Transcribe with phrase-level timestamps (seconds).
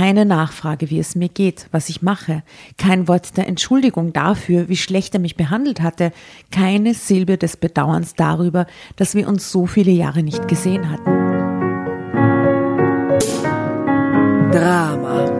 [0.00, 2.42] Keine Nachfrage, wie es mir geht, was ich mache.
[2.78, 6.10] Kein Wort der Entschuldigung dafür, wie schlecht er mich behandelt hatte.
[6.50, 8.66] Keine Silbe des Bedauerns darüber,
[8.96, 11.04] dass wir uns so viele Jahre nicht gesehen hatten.
[14.50, 15.39] Drama.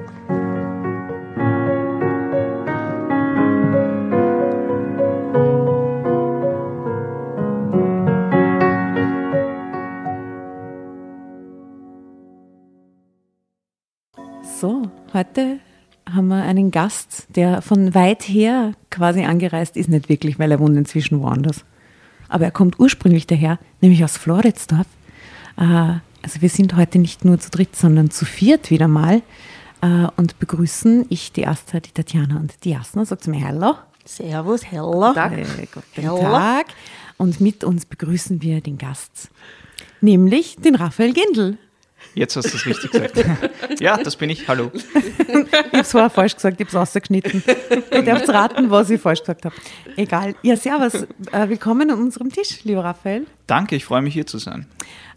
[15.13, 15.59] Heute
[16.13, 20.59] haben wir einen Gast, der von weit her quasi angereist ist, nicht wirklich, weil er
[20.59, 21.63] wohnt inzwischen woanders.
[22.27, 24.87] Aber er kommt ursprünglich daher, nämlich aus Floridsdorf.
[25.57, 29.21] Äh, Also wir sind heute nicht nur zu dritt, sondern zu viert wieder mal
[29.81, 33.05] äh, und begrüßen ich die Asta, die Tatjana und die Jasna.
[33.05, 33.75] Sagt mir Hallo.
[34.05, 35.13] Servus, hello.
[35.13, 36.19] Äh, guten Hallo.
[36.19, 36.67] Tag.
[37.17, 39.29] Und mit uns begrüßen wir den Gast,
[40.01, 41.57] nämlich den Raphael Gendl.
[42.13, 43.25] Jetzt hast du es richtig gesagt.
[43.79, 44.47] ja, das bin ich.
[44.47, 44.71] Hallo.
[44.73, 47.43] Ich habe es vorher falsch gesagt, ich habe es rausgeschnitten.
[47.91, 49.55] Ihr dürft raten, was ich falsch gesagt habe.
[49.95, 50.35] Egal.
[50.41, 51.03] Ja, servus.
[51.31, 53.25] Äh, willkommen an unserem Tisch, lieber Raphael.
[53.47, 54.65] Danke, ich freue mich hier zu sein.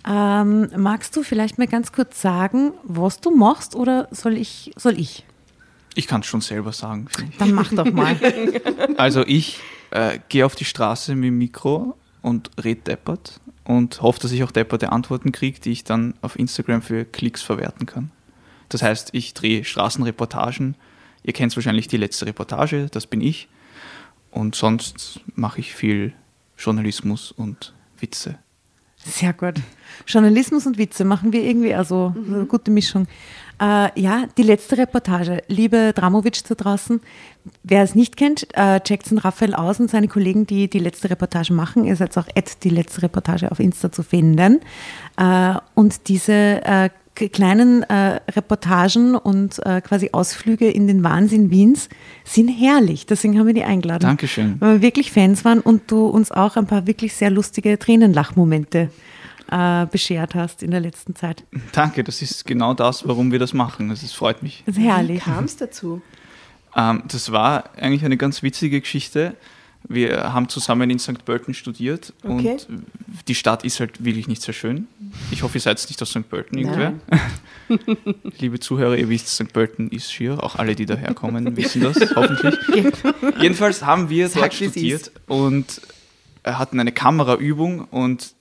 [0.07, 4.71] Ähm, magst du vielleicht mal ganz kurz sagen, was du machst oder soll ich?
[4.77, 5.25] Soll ich?
[5.97, 7.09] Ich kann es schon selber sagen.
[7.39, 8.17] Dann mach doch mal.
[8.97, 9.59] Also ich
[9.91, 14.43] äh, gehe auf die Straße mit dem Mikro und red deppert und hoffe, dass ich
[14.43, 18.11] auch depperte Antworten kriege, die ich dann auf Instagram für Klicks verwerten kann.
[18.71, 20.75] Das heißt, ich drehe Straßenreportagen.
[21.23, 23.49] Ihr kennt wahrscheinlich die letzte Reportage, das bin ich.
[24.31, 26.15] Und sonst mache ich viel
[26.57, 28.39] Journalismus und Witze.
[28.97, 29.57] Sehr gut.
[30.07, 33.07] Journalismus und Witze machen wir irgendwie also so eine gute Mischung.
[33.61, 35.43] Äh, ja, die letzte Reportage.
[35.49, 37.01] Liebe Dramovic da draußen,
[37.63, 41.11] wer es nicht kennt, äh, checkt den Raphael aus und seine Kollegen, die die letzte
[41.11, 41.85] Reportage machen.
[41.85, 44.61] Ihr seid auch at die letzte Reportage auf Insta zu finden.
[45.17, 51.89] Äh, und diese äh, kleinen äh, Reportagen und äh, quasi Ausflüge in den Wahnsinn Wiens
[52.25, 53.07] sind herrlich.
[53.07, 54.03] Deswegen haben wir die eingeladen.
[54.03, 54.57] Dankeschön.
[54.59, 58.91] Weil wir wirklich Fans waren und du uns auch ein paar wirklich sehr lustige Tränenlachmomente
[59.55, 61.45] äh, beschert hast in der letzten Zeit.
[61.73, 63.89] Danke, das ist genau das, warum wir das machen.
[63.89, 64.65] Das ist, freut mich.
[64.67, 65.21] Das ist herrlich.
[65.23, 66.03] kam es dazu?
[66.75, 69.37] Ähm, das war eigentlich eine ganz witzige Geschichte.
[69.87, 71.25] Wir haben zusammen in St.
[71.27, 72.57] Pölten studiert Okay.
[72.69, 72.69] und
[73.29, 74.89] die Stadt ist halt wirklich nicht sehr schön.
[75.31, 76.29] Ich hoffe, ihr seid nicht aus St.
[76.29, 76.95] Pölten irgendwer.
[78.39, 79.53] Liebe Zuhörer, ihr wisst, St.
[79.53, 80.43] Pölten ist schier.
[80.43, 82.57] Auch alle, die daherkommen, wissen das hoffentlich.
[83.41, 85.83] Jedenfalls haben wir Sag, dort studiert und
[86.45, 88.34] äh, hatten eine Kameraübung und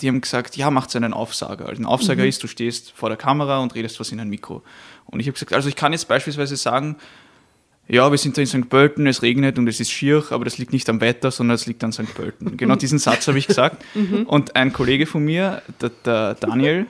[0.00, 1.68] die haben gesagt, ja, macht einen Aufsager.
[1.68, 4.62] Also ein Aufsager ist, du stehst vor der Kamera und redest was in ein Mikro.
[5.06, 6.96] Und ich habe gesagt, also ich kann jetzt beispielsweise sagen,
[7.86, 8.68] ja, wir sind da in St.
[8.70, 11.66] Pölten, es regnet und es ist schier, aber das liegt nicht am Wetter, sondern es
[11.66, 12.14] liegt an St.
[12.14, 12.56] Pölten.
[12.56, 13.84] Genau diesen Satz habe ich gesagt.
[14.26, 16.86] Und ein Kollege von mir, der, der Daniel,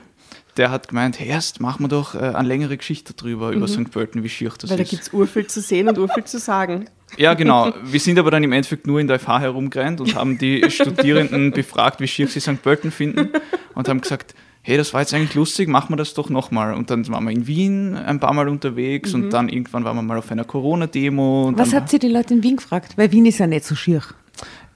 [0.57, 3.91] der hat gemeint, hey, erst machen wir doch äh, eine längere Geschichte darüber, über St.
[3.91, 4.89] Pölten, wie schier das Weil da ist.
[4.89, 6.89] gibt es urviel zu sehen und urviel zu sagen.
[7.17, 7.71] Ja, genau.
[7.83, 11.51] Wir sind aber dann im Endeffekt nur in der FH herumgerannt und haben die Studierenden
[11.51, 12.61] befragt, wie schier sie St.
[12.61, 13.29] Pölten finden
[13.75, 16.73] und haben gesagt, hey, das war jetzt eigentlich lustig, machen wir das doch nochmal.
[16.73, 20.01] Und dann waren wir in Wien ein paar Mal unterwegs und dann irgendwann waren wir
[20.01, 21.53] mal auf einer Corona-Demo.
[21.55, 22.97] Was habt ihr die Leute in Wien gefragt?
[22.97, 24.01] Weil Wien ist ja nicht so schier.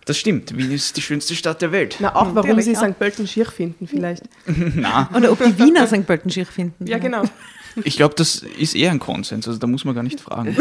[0.10, 1.98] Das stimmt, Wien ist die schönste Stadt der Welt.
[2.00, 2.98] Na, auch warum sie St.
[2.98, 4.24] Pölten schier finden vielleicht.
[4.76, 6.08] Na, Oder ob die Wiener St.
[6.08, 6.88] Pölten schier finden.
[6.88, 7.26] Ja, genau.
[7.84, 10.58] ich glaube, das ist eher ein Konsens, also da muss man gar nicht fragen.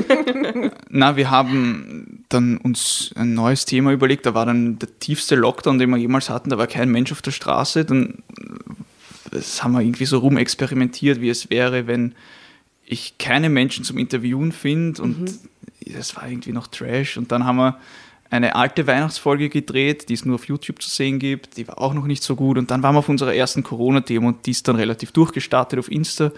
[0.88, 5.78] Na, wir haben dann uns ein neues Thema überlegt, da war dann der tiefste Lockdown,
[5.78, 8.22] den wir jemals hatten, da war kein Mensch auf der Straße, dann
[9.30, 12.14] das haben wir irgendwie so rumexperimentiert, wie es wäre, wenn
[12.86, 15.40] ich keine Menschen zum Interviewen finde und
[15.84, 17.78] das war irgendwie noch Trash und dann haben wir
[18.32, 21.58] eine alte Weihnachtsfolge gedreht, die es nur auf YouTube zu sehen gibt.
[21.58, 22.56] Die war auch noch nicht so gut.
[22.56, 25.90] Und dann waren wir auf unserer ersten Corona-Demo und die ist dann relativ durchgestartet auf
[25.90, 26.32] Insta.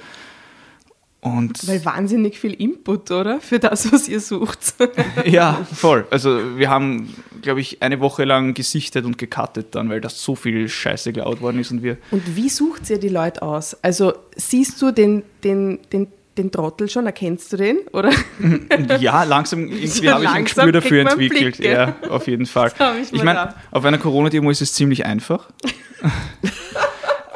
[1.20, 3.40] Und Weil wahnsinnig viel Input, oder?
[3.40, 4.74] Für das, was ihr sucht.
[5.24, 6.06] ja, voll.
[6.10, 10.34] Also wir haben, glaube ich, eine Woche lang gesichtet und gecuttet dann, weil das so
[10.34, 11.96] viel Scheiße geklaut worden ist und wir.
[12.10, 13.74] Und wie sucht ihr die Leute aus?
[13.82, 17.78] Also siehst du den, den, den, den Trottel schon, erkennst du den?
[17.92, 18.10] Oder?
[19.00, 21.56] Ja, langsam irgendwie So habe ich ein Gespür dafür entwickelt.
[21.58, 22.72] Blick, ja, auf jeden Fall.
[23.02, 25.48] Ich Ich meine, auf einer Corona-Demo ist es ziemlich einfach.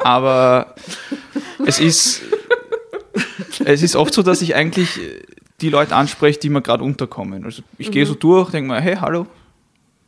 [0.03, 0.75] Aber
[1.65, 2.21] es ist,
[3.65, 4.99] es ist oft so, dass ich eigentlich
[5.61, 7.43] die Leute anspreche, die mir gerade unterkommen.
[7.43, 8.19] Also ich gehe so Mhm.
[8.19, 9.27] durch, denke mir, hey, hallo,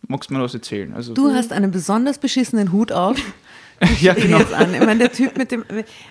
[0.07, 0.93] magst du mir was erzählen?
[0.93, 3.17] Also, Du hast einen besonders beschissenen Hut auf.
[3.99, 4.39] Ja, Genau.
[4.39, 4.73] Jetzt an.
[4.73, 5.63] Ich meine, der Typ mit dem,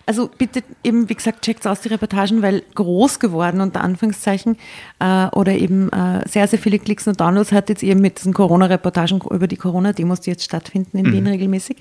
[0.06, 4.56] also bitte eben, wie gesagt, checkt aus die Reportagen, weil groß geworden, unter Anführungszeichen,
[4.98, 8.34] äh, oder eben äh, sehr, sehr viele Klicks und Downloads hat jetzt eben mit diesen
[8.34, 11.76] Corona-Reportagen über die Corona-Demos, die jetzt stattfinden in Wien regelmäßig.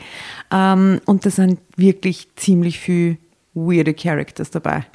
[0.51, 3.18] Ähm, und da sind wirklich ziemlich viel
[3.53, 4.86] weirde Characters dabei.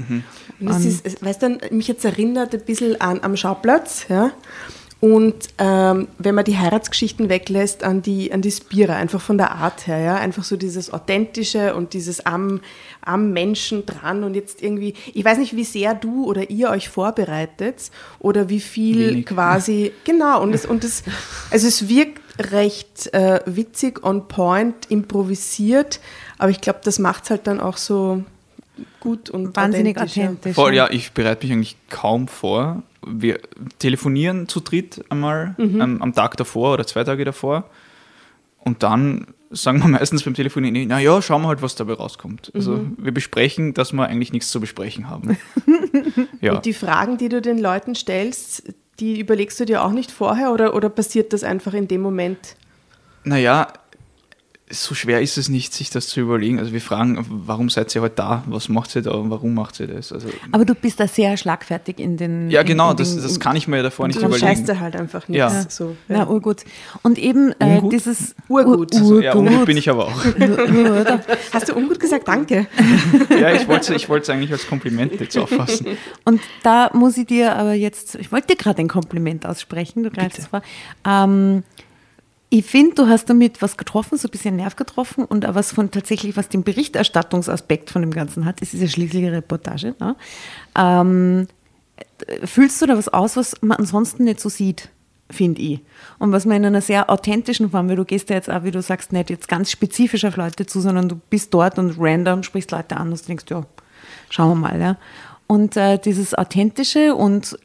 [0.61, 4.31] Und es ist, weißt du, mich jetzt erinnert ein bisschen an am Schauplatz, ja.
[5.05, 9.51] Und ähm, wenn man die Heiratsgeschichten weglässt, an die, an die Spira, einfach von der
[9.51, 12.63] Art her, ja, einfach so dieses Authentische und dieses am,
[13.03, 16.89] am Menschen dran und jetzt irgendwie, ich weiß nicht, wie sehr du oder ihr euch
[16.89, 19.27] vorbereitet oder wie viel Wenig.
[19.27, 21.03] quasi, genau, und es, und es,
[21.51, 26.01] also es wirkt recht äh, witzig, on point, improvisiert,
[26.39, 28.25] aber ich glaube, das macht es halt dann auch so
[29.01, 30.55] gut und Wahnsinnig authentisch, authentisch.
[30.55, 32.83] Voll, ja, ich bereite mich eigentlich kaum vor.
[33.07, 33.41] Wir
[33.79, 37.69] telefonieren zu dritt einmal am, am Tag davor oder zwei Tage davor.
[38.59, 42.51] Und dann sagen wir meistens beim Telefonieren, na ja, schauen wir halt, was dabei rauskommt.
[42.55, 45.37] Also wir besprechen, dass wir eigentlich nichts zu besprechen haben.
[46.41, 46.55] ja.
[46.55, 50.53] Und die Fragen, die du den Leuten stellst, die überlegst du dir auch nicht vorher
[50.53, 52.57] oder, oder passiert das einfach in dem Moment?
[53.25, 53.69] Naja,
[54.71, 56.59] so schwer ist es nicht, sich das zu überlegen.
[56.59, 58.45] Also wir fragen, warum seid ihr heute da?
[58.47, 59.11] Was macht ihr da?
[59.11, 60.11] Und warum macht ihr das?
[60.11, 62.51] Also, Aber du bist da sehr schlagfertig in den.
[62.51, 64.43] ja, in, genau, in das, den, das kann ich mir ja davor nicht Dann scheißt
[64.43, 64.67] überlegen.
[64.67, 65.39] du halt einfach nichts.
[65.39, 65.67] Ja.
[65.69, 66.27] So, Na, ja.
[66.29, 66.65] urgut.
[67.03, 67.93] Und eben äh, Ungut?
[67.93, 68.95] dieses Urgut.
[68.95, 69.53] Ur, Ja, urgut.
[69.53, 70.25] und bin ich aber auch.
[71.53, 72.27] Hast du ungut gesagt?
[72.27, 72.67] Danke.
[73.39, 75.87] Ja, ich wollte ich es eigentlich als Kompliment jetzt auffassen.
[76.25, 80.11] Und da muss ich dir aber jetzt, ich wollte dir gerade ein Kompliment aussprechen, du
[80.11, 80.63] greifst es vor.
[81.07, 81.65] Ähm,
[82.57, 85.73] ich finde, du hast damit was getroffen, so ein bisschen Nerv getroffen und auch was
[85.73, 88.63] von tatsächlich, was den Berichterstattungsaspekt von dem Ganzen hat.
[88.63, 89.97] Es ist ja schließlich eine Reportage.
[89.99, 90.15] Ne?
[90.79, 91.49] Ähm,
[92.45, 94.89] fühlst du da was aus, was man ansonsten nicht so sieht,
[95.31, 95.81] finde ich.
[96.21, 98.71] Und was man in einer sehr authentischen Form, weil du gehst ja jetzt auch, wie
[98.71, 102.45] du sagst, nicht jetzt ganz spezifisch auf Leute zu, sondern du bist dort und random
[102.45, 103.67] sprichst Leute an und denkst, ja,
[104.31, 104.81] schauen wir mal.
[104.81, 104.97] Ja.
[105.49, 107.59] Und äh, dieses authentische und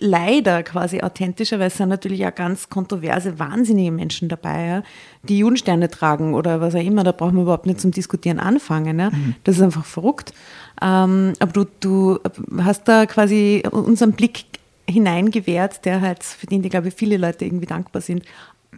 [0.00, 4.82] leider quasi authentische, weil es sind natürlich auch ganz kontroverse, wahnsinnige Menschen dabei, ja,
[5.22, 8.98] die Judensterne tragen oder was auch immer, da brauchen wir überhaupt nicht zum Diskutieren anfangen.
[8.98, 9.10] Ja.
[9.44, 10.32] Das ist einfach verrückt.
[10.82, 12.18] Ähm, aber du, du
[12.58, 14.44] hast da quasi unseren Blick
[14.88, 18.22] hineingewährt, der halt, für den, die, glaube ich, viele Leute irgendwie dankbar sind.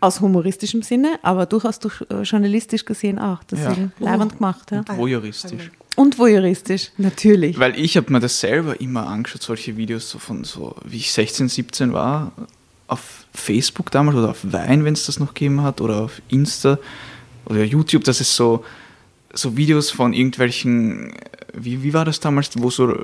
[0.01, 3.43] Aus humoristischem Sinne, aber durchaus durch, äh, journalistisch gesehen auch.
[3.45, 4.11] Deswegen Ja.
[4.11, 4.71] leibend gemacht.
[4.71, 4.85] Ja.
[4.95, 5.71] Voyeuristisch.
[5.97, 7.59] Und voyeuristisch, natürlich.
[7.59, 11.11] Weil ich habe mir das selber immer angeschaut, solche Videos so von so, wie ich
[11.13, 12.33] 16, 17 war,
[12.87, 16.79] auf Facebook damals oder auf Wein, wenn es das noch gegeben hat, oder auf Insta
[17.47, 18.65] oder YouTube, das ist so,
[19.33, 21.15] so Videos von irgendwelchen,
[21.53, 22.95] wie, wie war das damals, wo so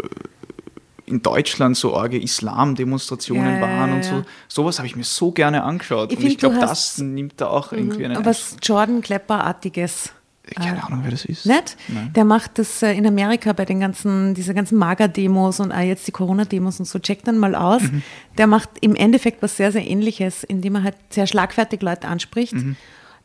[1.07, 4.15] in Deutschland so arge Islam-Demonstrationen Ja, ja, waren ja, und so.
[4.17, 4.25] ja.
[4.49, 6.13] Sowas habe ich mir so gerne angeschaut.
[6.13, 10.13] Ich und ich find, du glaube, das nimmt da auch irgendwie einen Was Jordan Klepper-artiges.
[10.57, 11.47] Keine Ahnung, wer das ist.
[11.47, 11.77] Nicht?
[11.89, 12.13] Nein.
[12.15, 16.07] Der macht das äh, in Amerika bei den ganzen, diese ganzen Mager-Demos und auch jetzt
[16.09, 16.99] die Corona-Demos und so.
[16.99, 17.83] Checkt dann mal aus.
[17.83, 18.03] Mhm.
[18.39, 22.55] Der macht im Endeffekt was sehr, sehr ähnliches, indem er halt sehr schlagfertig Leute anspricht.
[22.55, 22.77] Mhm.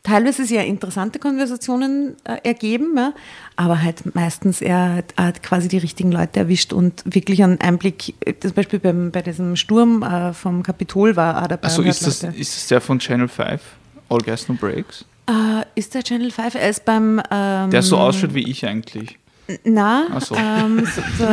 [0.04, 3.12] Teilweise sehr interessante Konversationen äh, ergeben, ja,
[3.56, 8.32] aber halt meistens er hat, quasi die richtigen Leute erwischt und wirklich einen Einblick, äh,
[8.38, 11.68] zum Beispiel beim, bei diesem Sturm äh, vom Kapitol war er dabei.
[11.68, 13.60] Hat ist das, Leute- ist das der von Channel 5?
[14.08, 15.04] All Gas No Breaks?
[15.28, 16.54] Äh, ist der Channel 5?
[16.54, 19.18] Er ist beim ähm, Der so ausschaut wie ich eigentlich.
[19.64, 20.34] Na, Ach so.
[20.34, 20.84] ähm,
[21.18, 21.24] so,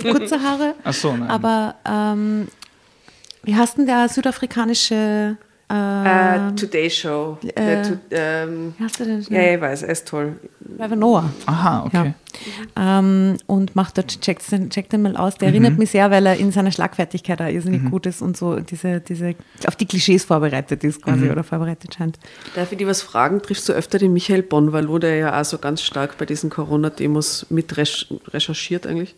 [0.00, 0.74] so, kurze Haare.
[0.84, 1.28] Ach so, nein.
[1.30, 2.48] Aber ähm,
[3.44, 5.36] wie heißt denn der südafrikanische?
[5.70, 7.36] Äh, Äh, Today Show.
[7.42, 9.26] Der Tu- ähm, wie heißt der denn?
[9.28, 10.36] ja, ich weiß, er ist toll.
[10.78, 11.30] Trevor Noah.
[11.46, 12.14] Aha, okay.
[12.76, 12.98] Ja.
[13.00, 15.36] Ähm, und macht dort, checkt den, checkt den mal aus.
[15.36, 18.60] Der erinnert mich sehr, weil er in seiner Schlagfertigkeit auch irrsinnig gut ist und so
[18.60, 19.34] diese, diese,
[19.66, 22.18] auf die Klischees vorbereitet ist quasi oder vorbereitet scheint.
[22.54, 23.42] Darf ich dir was fragen?
[23.42, 27.46] Triffst du öfter den Michael Bonvalo, der ja auch so ganz stark bei diesen Corona-Demos
[27.50, 29.14] mit recherchiert eigentlich?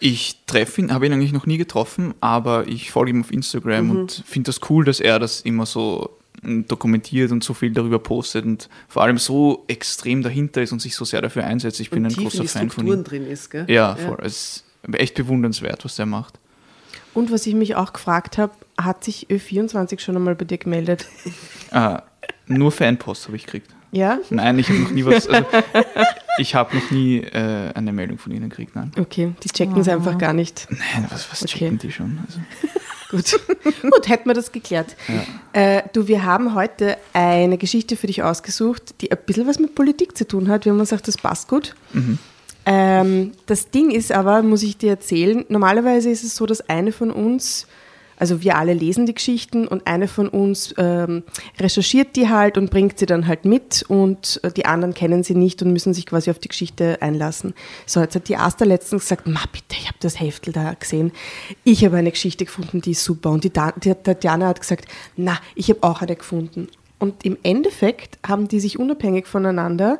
[0.00, 3.90] Ich treffe ihn, habe ihn eigentlich noch nie getroffen, aber ich folge ihm auf Instagram
[3.90, 8.46] und finde das cool, dass er das immer so dokumentiert und so viel darüber postet
[8.46, 11.80] und vor allem so extrem dahinter ist und sich so sehr dafür einsetzt.
[11.80, 13.04] Ich bin und ein großer Fan von ihm.
[13.04, 13.66] drin ist, gell?
[13.68, 14.18] Ja, voll.
[14.22, 16.38] Es ist echt bewundernswert, was der macht.
[17.12, 21.06] Und was ich mich auch gefragt habe, hat sich Ö24 schon einmal bei dir gemeldet?
[21.72, 22.02] Ah,
[22.46, 23.70] nur Fanpost habe ich gekriegt.
[23.92, 24.18] Ja?
[24.30, 25.26] Nein, ich habe noch nie was.
[25.28, 25.46] Also,
[26.38, 28.76] ich habe noch nie äh, eine Meldung von ihnen gekriegt.
[28.76, 28.92] Nein.
[28.98, 30.68] Okay, die checken es einfach gar nicht.
[30.70, 31.58] Nein, was, was Okay.
[31.58, 32.18] checken die schon?
[32.26, 32.38] Also,
[33.10, 33.40] Gut.
[33.90, 34.94] Gut, hätten wir das geklärt.
[35.52, 39.74] Äh, du, wir haben heute eine Geschichte für dich ausgesucht, die ein bisschen was mit
[39.74, 40.64] Politik zu tun hat.
[40.64, 41.74] Wir haben uns gesagt, das passt gut.
[42.66, 46.92] Ähm, das Ding ist aber, muss ich dir erzählen, normalerweise ist es so, dass eine
[46.92, 47.66] von uns,
[48.20, 51.24] also wir alle lesen die Geschichten und eine von uns ähm,
[51.58, 55.34] recherchiert die halt und bringt sie dann halt mit und äh, die anderen kennen sie
[55.34, 57.54] nicht und müssen sich quasi auf die Geschichte einlassen.
[57.86, 61.10] So, jetzt hat die Asta letztens gesagt, ma bitte, ich habe das Heftel da gesehen.
[61.64, 63.30] Ich habe eine Geschichte gefunden, die ist super.
[63.30, 64.84] Und die, Da- die Tatjana hat gesagt,
[65.16, 66.68] na, ich habe auch eine gefunden.
[66.98, 69.98] Und im Endeffekt haben die sich unabhängig voneinander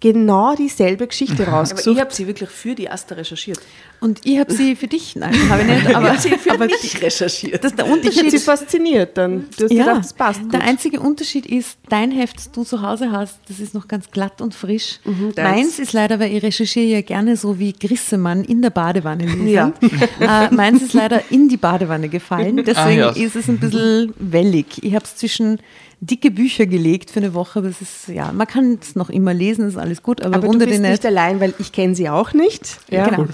[0.00, 1.96] genau dieselbe Geschichte Aber rausgesucht.
[1.96, 3.58] ich habe sie wirklich für die Asta recherchiert.
[4.00, 6.14] Und ich habe sie für dich, nein, habe ich nicht, aber,
[6.54, 7.64] aber mich recherchiert.
[7.64, 8.30] das ist der Dich hat Unterschied.
[8.30, 9.46] sie fasziniert dann.
[9.56, 10.52] Du hast ja, gedacht, das passt gut.
[10.54, 14.10] der einzige Unterschied ist, dein Heft, das du zu Hause hast, das ist noch ganz
[14.10, 15.00] glatt und frisch.
[15.34, 15.36] deins.
[15.56, 19.26] meins ist leider, weil ich recherchiere ja gerne so wie Grissemann in der Badewanne.
[19.50, 19.72] Ja.
[20.20, 23.10] äh, meins ist leider in die Badewanne gefallen, deswegen Ah, ja.
[23.10, 24.82] ist es ein bisschen wellig.
[24.82, 25.58] Ich habe es zwischen
[26.00, 29.66] dicke Bücher gelegt für eine Woche, es ist, ja, man kann es noch immer lesen,
[29.66, 32.08] ist alles gut, aber, Aber du wundert bist dich nicht allein, weil ich kenne sie
[32.08, 32.78] auch nicht.
[32.90, 33.08] Ja.
[33.08, 33.26] Genau.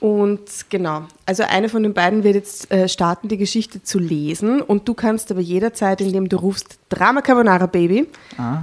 [0.00, 4.60] Und genau, also eine von den beiden wird jetzt äh, starten, die Geschichte zu lesen
[4.60, 8.06] und du kannst aber jederzeit, indem du rufst Drama Carbonara Baby,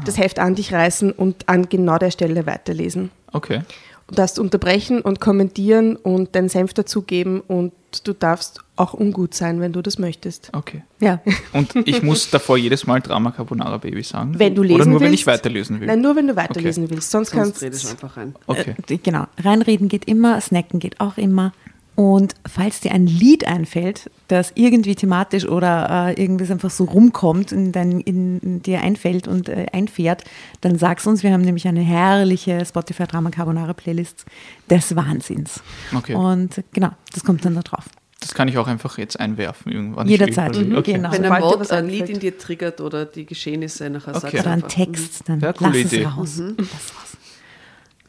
[0.06, 3.12] das Heft an dich reißen und an genau der Stelle weiterlesen.
[3.34, 3.62] okay.
[4.08, 9.62] Du darfst unterbrechen und kommentieren und deinen Senf dazugeben und du darfst auch ungut sein,
[9.62, 10.50] wenn du das möchtest.
[10.54, 10.84] Okay.
[11.00, 11.22] Ja.
[11.54, 14.38] Und ich muss davor jedes Mal Drama Carbonara Baby sagen?
[14.38, 15.06] Wenn du lesen Oder nur, willst.
[15.08, 15.88] wenn ich weiterlesen will?
[15.88, 17.10] Nein, nur wenn du weiterlesen willst.
[17.10, 18.36] Sonst, Sonst kannst du einfach rein.
[18.48, 18.76] okay.
[18.90, 21.54] Äh, genau, reinreden geht immer, snacken geht auch immer.
[21.96, 27.54] Und falls dir ein Lied einfällt, das irgendwie thematisch oder äh, irgendwie einfach so rumkommt,
[27.54, 30.26] in, dein, in, in dir einfällt und äh, einfährt,
[30.60, 31.24] dann sag's uns.
[31.24, 34.26] Wir haben nämlich eine herrliche Spotify Drama Carbonara Playlist
[34.70, 35.62] des Wahnsinns.
[35.96, 36.16] Okay.
[36.16, 37.86] Und genau, das kommt dann da drauf.
[38.20, 40.08] Das kann ich auch einfach jetzt einwerfen irgendwann.
[40.08, 40.56] Jederzeit.
[40.58, 40.94] Mhm, Okay.
[40.94, 41.12] genau.
[41.12, 41.88] Wenn ein Wort, was ein.
[41.88, 44.20] Lied in dir triggert oder die Geschehnisse nachher Okay.
[44.22, 44.68] sagst Oder ein einfach.
[44.70, 46.06] Text, dann Ja, lass coole es Idee.
[46.06, 46.42] raus.
[46.58, 46.95] Lass raus.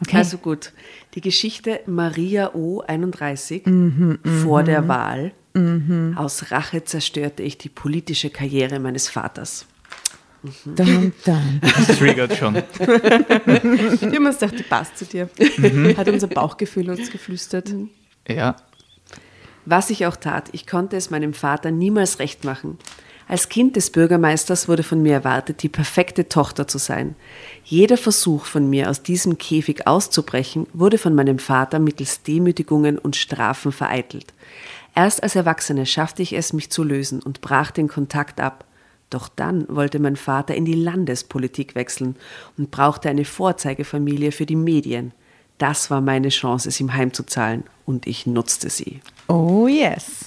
[0.02, 0.16] Okay.
[0.16, 0.72] Also gut.
[1.14, 2.82] Die Geschichte Maria O.
[2.86, 3.64] 31
[4.42, 5.32] vor der Wahl.
[6.16, 9.64] Aus Rache zerstörte ich die politische Karriere meines Vaters.
[10.64, 11.60] dun, dun.
[11.62, 12.54] Das triggert schon.
[12.56, 12.62] Wir
[14.12, 15.30] haben uns gedacht, die passt zu dir.
[15.96, 17.74] Hat unser Bauchgefühl uns geflüstert.
[18.28, 18.56] Ja.
[19.64, 22.78] Was ich auch tat, ich konnte es meinem Vater niemals recht machen.
[23.28, 27.16] Als Kind des Bürgermeisters wurde von mir erwartet, die perfekte Tochter zu sein.
[27.64, 33.16] Jeder Versuch von mir, aus diesem Käfig auszubrechen, wurde von meinem Vater mittels Demütigungen und
[33.16, 34.32] Strafen vereitelt.
[34.94, 38.64] Erst als Erwachsene schaffte ich es, mich zu lösen und brach den Kontakt ab.
[39.10, 42.16] Doch dann wollte mein Vater in die Landespolitik wechseln
[42.56, 45.12] und brauchte eine Vorzeigefamilie für die Medien.
[45.58, 49.00] Das war meine Chance, es ihm heimzuzahlen, und ich nutzte sie.
[49.28, 50.26] Oh yes.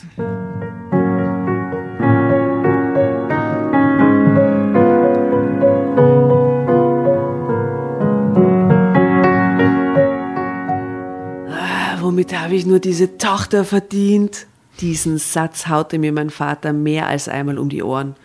[12.10, 14.48] Womit habe ich nur diese Tochter verdient?
[14.82, 18.16] Diesen Satz haute mir mein Vater mehr als einmal um die Ohren.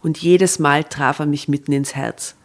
[0.00, 2.36] Und jedes Mal traf er mich mitten ins Herz.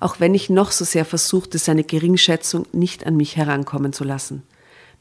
[0.00, 4.44] Auch wenn ich noch so sehr versuchte, seine Geringschätzung nicht an mich herankommen zu lassen.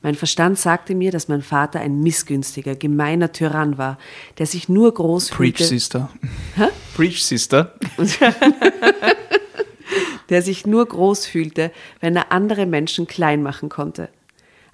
[0.02, 3.98] Mein Verstand sagte mir, dass mein Vater ein missgünstiger, gemeiner Tyrann war,
[4.40, 6.10] der sich nur groß Preach, fühlte, Sister.
[6.98, 7.76] Preach, Sister.
[10.30, 11.72] der sich nur groß fühlte,
[12.02, 14.10] wenn er andere Menschen klein machen konnte.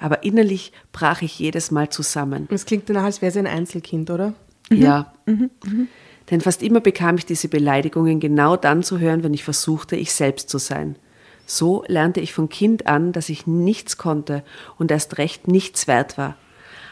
[0.02, 2.48] Aber innerlich brach ich jedes Mal zusammen.
[2.52, 4.34] Es klingt danach, als wäre sie ein Einzelkind, oder?
[4.70, 5.14] Ja.
[6.30, 10.12] Denn fast immer bekam ich diese Beleidigungen genau dann zu hören, wenn ich versuchte, ich
[10.12, 10.96] selbst zu sein.
[11.46, 14.44] So lernte ich von Kind an, dass ich nichts konnte
[14.80, 16.36] und erst recht nichts wert war.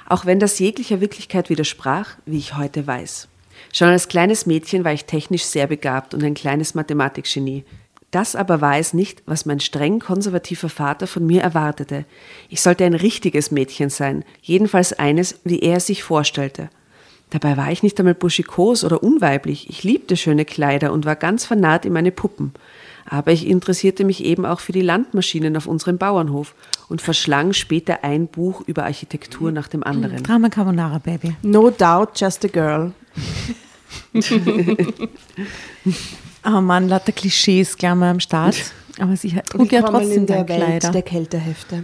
[0.08, 3.28] Auch wenn das jeglicher Wirklichkeit widersprach, wie ich heute weiß.
[3.74, 7.64] Schon als kleines Mädchen war ich technisch sehr begabt und ein kleines Mathematikgenie.
[8.12, 12.06] Das aber war es nicht, was mein streng konservativer Vater von mir erwartete.
[12.50, 16.70] Ich sollte ein richtiges Mädchen sein, jedenfalls eines, wie er es sich vorstellte.
[17.30, 19.70] Dabei war ich nicht einmal buschikos oder unweiblich.
[19.70, 22.54] Ich liebte schöne Kleider und war ganz vernarrt in meine Puppen.
[23.06, 26.56] Aber ich interessierte mich eben auch für die Landmaschinen auf unserem Bauernhof
[26.90, 30.24] und verschlang später ein Buch über Architektur nach dem anderen.
[30.24, 31.36] Drama Carbonara Baby.
[31.44, 32.94] No doubt, just a girl.
[36.46, 38.56] Oh Mann, lauter Klischees gleich mal am Start.
[39.00, 40.92] Aber sie hat ja trotzdem in der Welt Kleider.
[40.92, 41.84] der Kältehefte.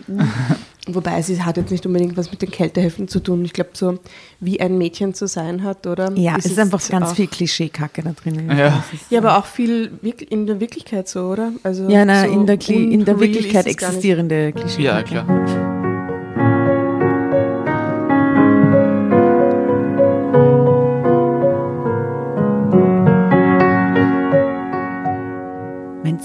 [0.88, 3.44] Wobei sie hat jetzt nicht unbedingt was mit den Kälteheften zu tun.
[3.44, 4.00] Ich glaube, so
[4.40, 6.12] wie ein Mädchen zu sein hat, oder?
[6.16, 8.56] Ja, es ist einfach ganz viel Klischeekacke da drinnen.
[8.58, 8.84] Ja.
[8.94, 9.92] Ist- Ja, aber auch viel
[10.30, 11.52] in der Wirklichkeit so, oder?
[11.64, 14.84] Also Ja, na, so in, der, in der Wirklichkeit ist existierende Klischeekacke.
[14.84, 15.65] Ja, klar.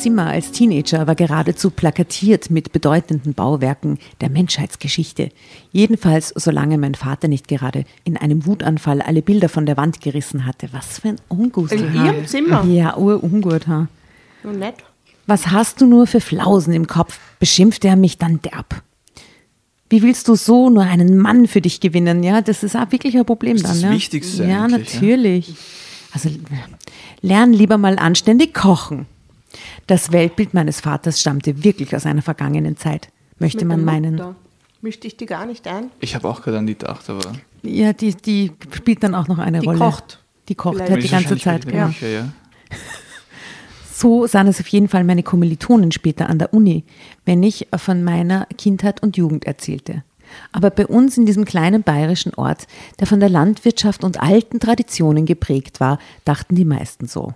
[0.00, 5.28] Zimmer als Teenager war geradezu plakatiert mit bedeutenden Bauwerken der Menschheitsgeschichte.
[5.72, 10.46] Jedenfalls, solange mein Vater nicht gerade in einem Wutanfall alle Bilder von der Wand gerissen
[10.46, 10.68] hatte.
[10.72, 11.80] Was für ein Ungustel.
[11.80, 12.06] In ha?
[12.06, 12.64] ihrem Zimmer?
[12.64, 13.66] Ja, urungut.
[13.66, 13.88] Ha?
[14.42, 14.76] So nett.
[15.26, 17.20] Was hast du nur für Flausen im Kopf?
[17.38, 18.82] beschimpfte er mich dann derb.
[19.90, 22.22] Wie willst du so nur einen Mann für dich gewinnen?
[22.22, 23.74] Ja, das ist auch wirklich ein Problem Das ist dann.
[23.74, 23.96] das ja?
[23.96, 25.00] Wichtigste Ja, eigentlich, ja.
[25.00, 25.54] natürlich.
[26.12, 26.30] Also
[27.20, 29.04] lern lieber mal anständig kochen.
[29.86, 34.12] Das Weltbild meines Vaters stammte wirklich aus einer vergangenen Zeit, möchte Mit man meinen.
[34.16, 34.36] Mutter.
[34.82, 35.90] Mischt dich die gar nicht ein?
[36.00, 39.38] Ich habe auch gerade an die gedacht, aber Ja, die, die spielt dann auch noch
[39.38, 39.78] eine Die Rolle.
[39.78, 40.22] kocht.
[40.48, 40.90] Die kocht Vielleicht.
[40.92, 41.66] halt die ganze Zeit.
[41.66, 41.86] Genau.
[41.88, 42.28] Küche, ja.
[43.92, 46.84] So sahen es auf jeden Fall meine Kommilitonen später an der Uni,
[47.26, 50.02] wenn ich von meiner Kindheit und Jugend erzählte.
[50.52, 52.66] Aber bei uns in diesem kleinen bayerischen Ort,
[52.98, 57.34] der von der Landwirtschaft und alten Traditionen geprägt war, dachten die meisten so.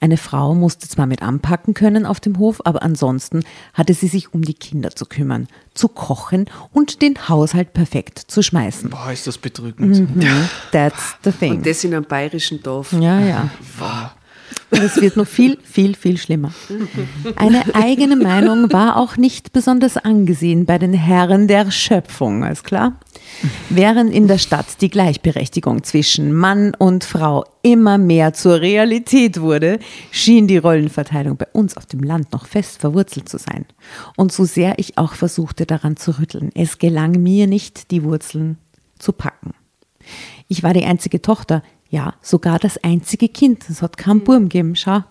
[0.00, 4.34] Eine Frau musste zwar mit anpacken können auf dem Hof, aber ansonsten hatte sie sich
[4.34, 8.90] um die Kinder zu kümmern, zu kochen und den Haushalt perfekt zu schmeißen.
[8.90, 10.16] Boah, ist das bedrückend.
[10.16, 10.48] Mhm.
[10.72, 11.56] That's the thing.
[11.56, 12.92] Und das in einem bayerischen Dorf.
[12.92, 13.50] Ja, ja.
[14.82, 16.52] Es wird noch viel, viel, viel schlimmer.
[17.36, 22.98] Eine eigene Meinung war auch nicht besonders angesehen bei den Herren der Schöpfung, ist klar?
[23.70, 29.78] Während in der Stadt die Gleichberechtigung zwischen Mann und Frau immer mehr zur Realität wurde,
[30.10, 33.64] schien die Rollenverteilung bei uns auf dem Land noch fest verwurzelt zu sein.
[34.16, 38.58] Und so sehr ich auch versuchte daran zu rütteln, es gelang mir nicht, die Wurzeln
[38.98, 39.52] zu packen.
[40.48, 41.62] Ich war die einzige Tochter,
[41.94, 43.70] ja, sogar das einzige Kind.
[43.70, 45.04] Es hat keinen Burm gegeben, schau.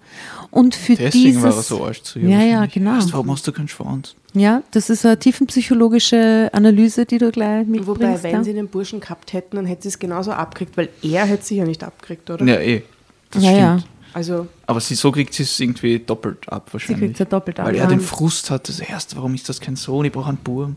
[0.52, 2.28] Und für Deswegen dieses, war er so arsch zu ihr.
[2.28, 2.98] Ja, ja, genau.
[2.98, 4.16] Weißt, warum hast du keinen Schwanz?
[4.34, 7.88] Ja, das ist eine tiefenpsychologische Analyse, die du gleich mitbringst.
[7.88, 8.44] Wobei, wenn ja.
[8.44, 11.56] sie den Burschen gehabt hätten, dann hätte sie es genauso abgekriegt, weil er hätte sie
[11.56, 12.46] ja nicht abgekriegt, oder?
[12.46, 12.84] Ja, eh.
[13.32, 13.80] Das ja, ja.
[13.80, 13.90] stimmt.
[14.12, 17.00] Also, Aber sie, so kriegt sie es irgendwie doppelt ab wahrscheinlich.
[17.00, 17.88] kriegt's ja doppelt ab, Weil er ja.
[17.90, 20.76] den Frust hat, das erste, warum ist das kein Sohn, ich brauche einen Burm.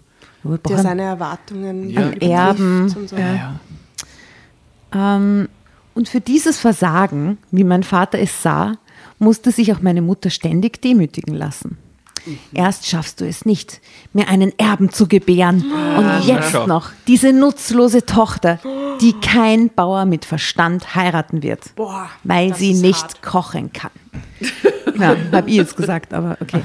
[0.69, 2.11] Der seine Erwartungen Ja.
[2.21, 3.17] Erben, und so.
[3.17, 5.17] Ja, ja.
[5.17, 5.49] Ähm,
[5.97, 8.75] und für dieses Versagen, wie mein Vater es sah,
[9.19, 11.79] musste sich auch meine Mutter ständig demütigen lassen.
[12.53, 13.81] Erst schaffst du es nicht,
[14.13, 15.65] mir einen Erben zu gebären.
[15.97, 16.67] Und jetzt schau.
[16.67, 18.59] noch diese nutzlose Tochter,
[19.01, 23.23] die kein Bauer mit Verstand heiraten wird, Boah, weil sie nicht hart.
[23.23, 23.93] kochen kann.
[24.99, 26.63] Ja, habe ich jetzt gesagt, aber okay.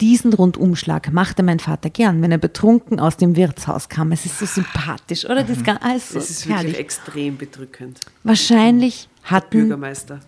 [0.00, 4.12] Diesen Rundumschlag machte mein Vater gern, wenn er betrunken aus dem Wirtshaus kam.
[4.12, 5.42] Es ist so sympathisch, oder?
[5.42, 6.78] Das ist, ganz, ah, ist so Das ist wirklich herrlich.
[6.78, 8.00] extrem bedrückend.
[8.22, 10.20] Wahrscheinlich hatten Bürgermeister.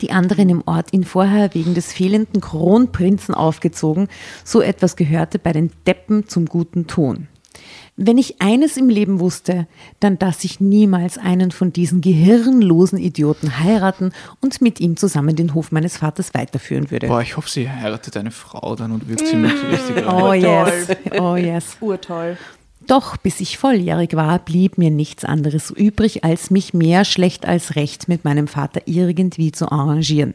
[0.00, 4.08] die anderen im Ort ihn vorher wegen des fehlenden Kronprinzen aufgezogen.
[4.42, 7.28] So etwas gehörte bei den Deppen zum guten Ton.
[7.96, 9.68] Wenn ich eines im Leben wusste,
[10.00, 15.54] dann dass ich niemals einen von diesen gehirnlosen Idioten heiraten und mit ihm zusammen den
[15.54, 17.06] Hof meines Vaters weiterführen würde.
[17.06, 20.42] Boah, ich hoffe, sie heiratet eine Frau dann und wirkt sie mit richtig Oh rein.
[20.42, 20.88] yes,
[21.20, 21.76] oh yes.
[21.80, 22.36] Urtoll.
[22.88, 27.76] Doch bis ich volljährig war, blieb mir nichts anderes übrig, als mich mehr schlecht als
[27.76, 30.34] recht mit meinem Vater irgendwie zu arrangieren.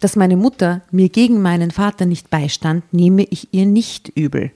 [0.00, 4.50] Dass meine Mutter mir gegen meinen Vater nicht beistand, nehme ich ihr nicht übel.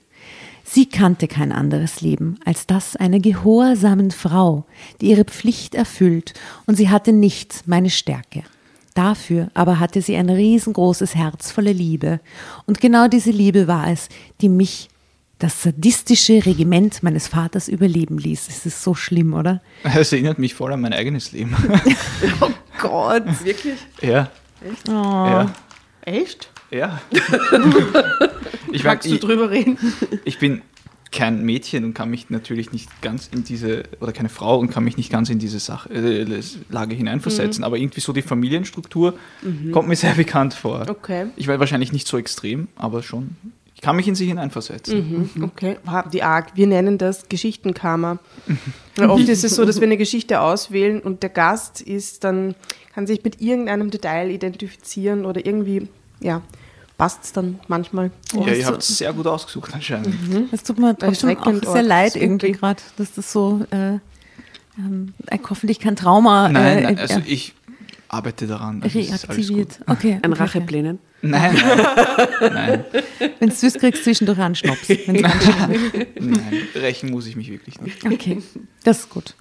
[0.66, 4.64] Sie kannte kein anderes Leben als das einer gehorsamen Frau,
[5.00, 6.33] die ihre Pflicht erfüllt,
[6.66, 8.42] und sie hatte nicht meine Stärke.
[8.94, 12.20] Dafür aber hatte sie ein riesengroßes Herz voller Liebe.
[12.66, 14.09] Und genau diese Liebe war es,
[14.40, 14.88] die mich
[15.38, 18.48] das sadistische Regiment meines Vaters überleben ließ.
[18.48, 19.61] Es ist so schlimm, oder?
[19.83, 21.55] Es erinnert mich voll an mein eigenes Leben.
[22.81, 23.24] Gott.
[23.44, 23.79] Wirklich?
[24.00, 24.31] ja.
[24.88, 24.92] Oh.
[24.92, 25.55] Ja.
[26.03, 26.48] Echt?
[26.70, 27.00] Ja.
[28.74, 29.78] ich, Magst du ich, drüber reden?
[30.24, 30.62] ich bin
[31.12, 34.82] kein Mädchen und kann mich natürlich nicht ganz in diese, oder keine Frau und kann
[34.82, 36.26] mich nicht ganz in diese Sache, äh,
[36.70, 37.60] Lage hineinversetzen.
[37.60, 37.64] Mhm.
[37.64, 39.14] Aber irgendwie so die Familienstruktur
[39.72, 40.87] kommt mir sehr bekannt vor.
[40.88, 41.26] Okay.
[41.37, 43.37] Ich war wahrscheinlich nicht so extrem, aber schon.
[43.76, 45.30] Ich kann mich in sie hineinversetzen.
[45.34, 45.44] Mhm.
[45.44, 48.18] Okay, Ha- die ARG, wir nennen das Geschichtenkammer.
[48.96, 52.54] Weil oft ist es so, dass wir eine Geschichte auswählen und der Gast ist dann,
[52.94, 55.88] kann sich mit irgendeinem Detail identifizieren oder irgendwie,
[56.20, 56.42] ja,
[56.96, 58.11] passt es dann manchmal.
[58.33, 60.14] Ja, ihr so- habt es sehr gut ausgesucht anscheinend.
[60.52, 63.98] Es tut mir trotzdem auch Erschreckend sehr leid irgendwie gerade, dass das so äh,
[64.78, 65.14] ähm,
[65.48, 66.48] hoffentlich kein Trauma.
[66.48, 67.22] Nein, äh, nein also ja.
[67.26, 67.54] ich,
[68.09, 68.83] arbeite daran.
[68.83, 69.80] Also es reaktiviert.
[69.87, 70.20] Okay.
[70.22, 70.98] An okay, Racheplänen.
[71.22, 72.85] Nein, nein, nein,
[73.38, 74.88] Wenn du süß kriegst, zwischendurch einen Schnaps.
[74.88, 75.09] wird.
[75.09, 76.52] nein.
[76.74, 78.04] Rächen muss ich mich wirklich nicht.
[78.04, 78.42] Okay,
[78.85, 79.35] das ist gut.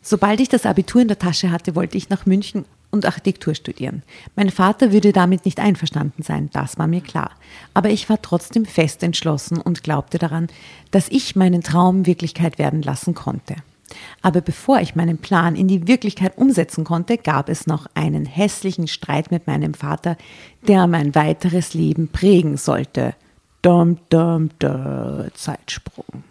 [0.00, 2.64] Sobald ich das Abitur in der Tasche hatte, wollte ich nach München
[2.98, 4.02] und Architektur studieren.
[4.36, 7.30] Mein Vater würde damit nicht einverstanden sein, das war mir klar.
[7.74, 10.48] Aber ich war trotzdem fest entschlossen und glaubte daran,
[10.90, 13.56] dass ich meinen Traum Wirklichkeit werden lassen konnte.
[14.20, 18.88] Aber bevor ich meinen Plan in die Wirklichkeit umsetzen konnte, gab es noch einen hässlichen
[18.88, 20.16] Streit mit meinem Vater,
[20.66, 23.14] der mein weiteres Leben prägen sollte.
[23.62, 26.24] Dum, dum, dum, Zeitsprung.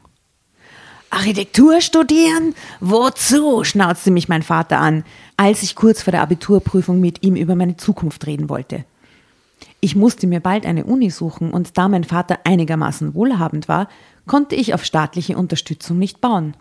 [1.09, 2.53] Architektur studieren?
[2.79, 3.63] Wozu?
[3.63, 5.03] schnauzte mich mein Vater an,
[5.37, 8.83] als ich kurz vor der Abiturprüfung mit ihm über meine Zukunft reden wollte.
[9.79, 13.87] Ich musste mir bald eine Uni suchen und da mein Vater einigermaßen wohlhabend war,
[14.25, 16.55] konnte ich auf staatliche Unterstützung nicht bauen.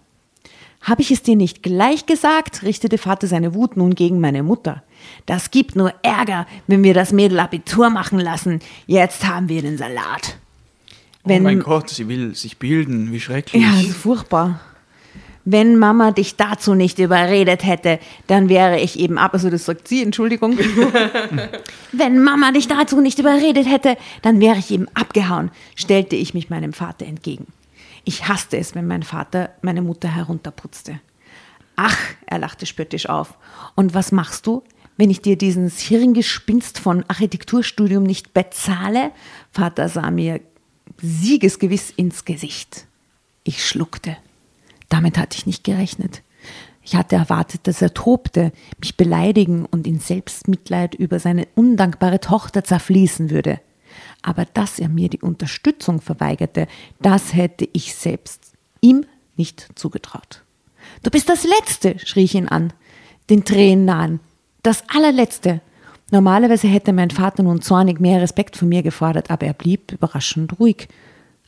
[0.83, 2.63] Habe ich es dir nicht gleich gesagt?
[2.63, 4.83] richtete Vater seine Wut nun gegen meine Mutter.
[5.25, 8.61] Das gibt nur Ärger, wenn wir das Mädel Abitur machen lassen.
[8.87, 10.37] Jetzt haben wir den Salat.
[11.25, 13.61] Wenn, oh mein Gott, sie will sich bilden, wie schrecklich.
[13.61, 14.61] ja, ist furchtbar.
[15.49, 19.33] Wenn Mama dich dazu nicht überredet hätte, dann wäre ich eben ab.
[19.33, 20.59] Also das sagt sie, Entschuldigung.
[21.93, 26.51] Wenn Mama dich dazu nicht überredet hätte, dann wäre ich eben abgehauen, stellte ich mich
[26.51, 27.47] meinem Vater entgegen.
[28.03, 30.99] Ich hasste es, wenn mein Vater meine Mutter herunterputzte.
[31.77, 33.39] Ach, er lachte spöttisch auf.
[33.77, 34.65] Und was machst du,
[34.97, 39.13] wenn ich dir dieses Hirngespinst von Architekturstudium nicht bezahle?
[39.53, 40.41] Vater sah mir
[41.01, 42.89] siegesgewiss ins Gesicht.
[43.45, 44.17] Ich schluckte.
[44.89, 46.23] Damit hatte ich nicht gerechnet.
[46.83, 52.63] Ich hatte erwartet, dass er tobte, mich beleidigen und in Selbstmitleid über seine undankbare Tochter
[52.63, 53.61] zerfließen würde.
[54.23, 56.69] Aber dass er mir die Unterstützung verweigerte,
[57.01, 59.05] das hätte ich selbst ihm
[59.37, 60.43] nicht zugetraut.
[61.03, 62.73] Du bist das Letzte, schrie ich ihn an,
[63.31, 64.21] den Tränen nahen.
[64.63, 65.61] Das allerletzte.
[66.13, 70.59] Normalerweise hätte mein Vater nun zornig mehr Respekt von mir gefordert, aber er blieb überraschend
[70.61, 70.89] ruhig.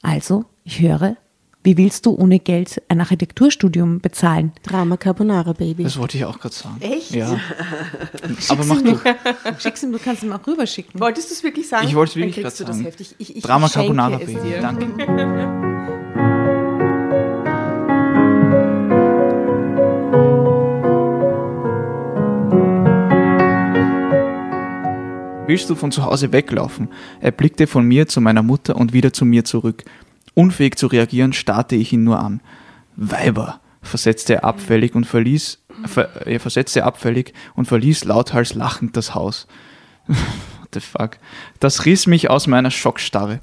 [0.02, 1.16] Also, ich höre,
[1.64, 4.52] wie willst du ohne Geld ein Architekturstudium bezahlen?
[4.62, 5.82] Drama Carbonara, Baby.
[5.82, 6.76] Das wollte ich auch gerade sagen.
[6.80, 7.10] Echt?
[7.10, 7.38] Ja.
[8.48, 8.98] Aber mach du.
[9.58, 11.00] Schick's ihm, du kannst ihm auch rüberschicken.
[11.00, 11.86] Wolltest du es wirklich sagen?
[11.88, 12.70] Ich wollte es wirklich gerade sagen.
[12.70, 13.14] das heftig.
[13.18, 14.38] Ich, ich, Drama Carbonara, Baby.
[14.40, 14.60] dir.
[14.60, 14.86] Danke.
[25.48, 26.88] Willst du von zu Hause weglaufen?
[27.20, 29.82] Er blickte von mir zu meiner Mutter und wieder zu mir zurück.
[30.38, 32.40] Unfähig zu reagieren, starrte ich ihn nur an.
[32.94, 39.16] Weiber, versetzte er abfällig und verließ, ver, er versetzte abfällig und verließ lauthals lachend das
[39.16, 39.48] Haus.
[40.06, 41.18] What the fuck?
[41.58, 43.40] Das riss mich aus meiner Schockstarre.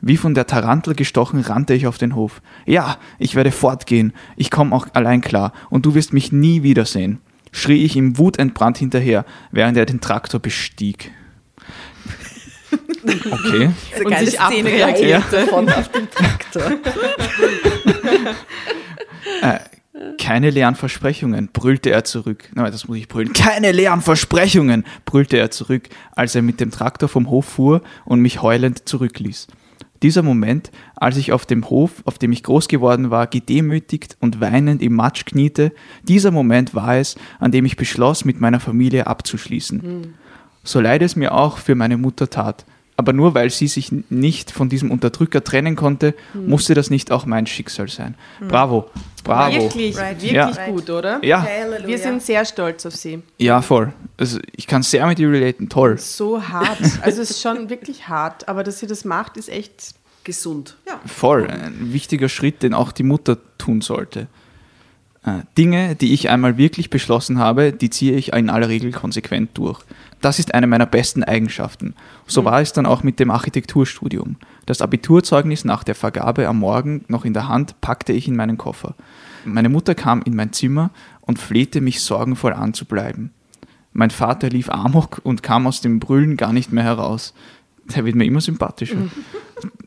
[0.00, 2.40] Wie von der Tarantel gestochen, rannte ich auf den Hof.
[2.64, 4.14] Ja, ich werde fortgehen.
[4.36, 7.20] Ich komme auch allein klar und du wirst mich nie wiedersehen,
[7.52, 11.12] schrie ich ihm wutentbrannt hinterher, während er den Traktor bestieg.
[13.06, 13.70] Okay.
[14.04, 15.46] Und sich abreagierte.
[15.46, 16.72] Von auf den Traktor.
[20.18, 22.50] Keine leeren Versprechungen, brüllte er zurück.
[22.54, 23.32] Nein, das muss ich brüllen.
[23.32, 28.20] Keine leeren Versprechungen, brüllte er zurück, als er mit dem Traktor vom Hof fuhr und
[28.20, 29.46] mich heulend zurückließ.
[30.02, 34.40] Dieser Moment, als ich auf dem Hof, auf dem ich groß geworden war, gedemütigt und
[34.40, 39.06] weinend im Matsch kniete, dieser Moment war es, an dem ich beschloss, mit meiner Familie
[39.06, 40.14] abzuschließen.
[40.64, 42.66] So leid es mir auch für meine Mutter tat.
[42.98, 47.26] Aber nur weil sie sich nicht von diesem Unterdrücker trennen konnte, musste das nicht auch
[47.26, 48.14] mein Schicksal sein.
[48.48, 48.90] Bravo,
[49.22, 49.54] bravo.
[49.54, 50.50] Wirklich, wirklich Ja.
[50.68, 51.22] gut, oder?
[51.22, 51.46] Ja,
[51.84, 53.22] Wir sind sehr stolz auf sie.
[53.38, 53.92] ja, voll.
[54.16, 55.98] Also ich kann sehr mit ihr relaten, toll.
[55.98, 56.78] So hart.
[57.02, 59.94] Also es ist schon wirklich hart, aber dass sie das macht, ist echt.
[60.24, 60.76] Gesund.
[61.06, 61.46] Voll.
[61.48, 64.26] Ein wichtiger Schritt, den auch die Mutter tun sollte.
[65.24, 69.50] Äh, Dinge, die ich einmal wirklich beschlossen habe, die ziehe ich in aller Regel konsequent
[69.54, 69.80] durch.
[70.20, 71.94] Das ist eine meiner besten Eigenschaften.
[72.26, 74.36] So war es dann auch mit dem Architekturstudium.
[74.64, 78.58] Das Abiturzeugnis nach der Vergabe am Morgen noch in der Hand packte ich in meinen
[78.58, 78.94] Koffer.
[79.44, 83.30] Meine Mutter kam in mein Zimmer und flehte mich sorgenvoll an zu bleiben.
[83.92, 87.32] Mein Vater lief amok und kam aus dem Brüllen gar nicht mehr heraus.
[87.94, 89.08] Der wird mir immer sympathischer.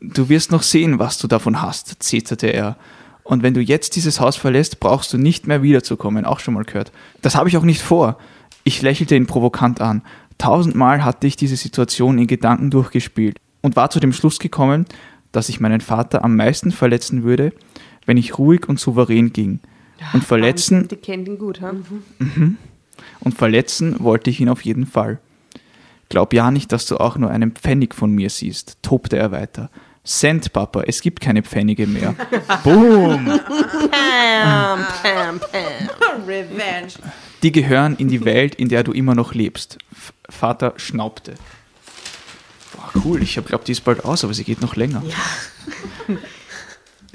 [0.00, 2.76] Du wirst noch sehen, was du davon hast, zeterte er.
[3.22, 6.64] Und wenn du jetzt dieses Haus verlässt, brauchst du nicht mehr wiederzukommen, auch schon mal
[6.64, 6.90] gehört.
[7.22, 8.18] Das habe ich auch nicht vor.
[8.64, 10.02] Ich lächelte ihn provokant an.
[10.38, 14.86] Tausendmal hatte ich diese Situation in Gedanken durchgespielt und war zu dem Schluss gekommen,
[15.32, 17.52] dass ich meinen Vater am meisten verletzen würde,
[18.06, 19.60] wenn ich ruhig und souverän ging.
[20.14, 21.72] Und verletzen, Die kennt ihn gut, ha?
[23.20, 25.18] und verletzen wollte ich ihn auf jeden Fall.
[26.08, 29.70] Glaub ja nicht, dass du auch nur einen Pfennig von mir siehst, tobte er weiter.
[30.04, 32.14] Cent, Papa, es gibt keine Pfennige mehr.
[32.64, 33.26] Boom!
[33.26, 36.20] Pam, pam, pam.
[36.26, 36.94] Revenge.
[37.42, 39.78] Die gehören in die Welt, in der du immer noch lebst.
[40.28, 41.34] Vater schnaubte.
[42.74, 43.22] Boah, cool.
[43.22, 45.02] Ich glaube, die ist bald aus, aber sie geht noch länger.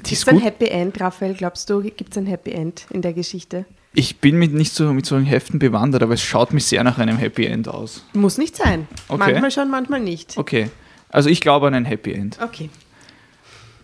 [0.06, 0.38] Die Gibt ist es ein.
[0.40, 1.34] Happy End, Raphael?
[1.34, 3.64] Glaubst du, gibt es ein Happy End in der Geschichte?
[3.92, 6.98] Ich bin mit nicht so mit solchen Heften bewandert, aber es schaut mir sehr nach
[6.98, 8.04] einem Happy End aus.
[8.12, 8.86] Muss nicht sein.
[9.08, 9.18] Okay.
[9.18, 10.36] Manchmal schon, manchmal nicht.
[10.36, 10.70] Okay.
[11.08, 12.38] Also ich glaube an ein Happy End.
[12.40, 12.68] Okay.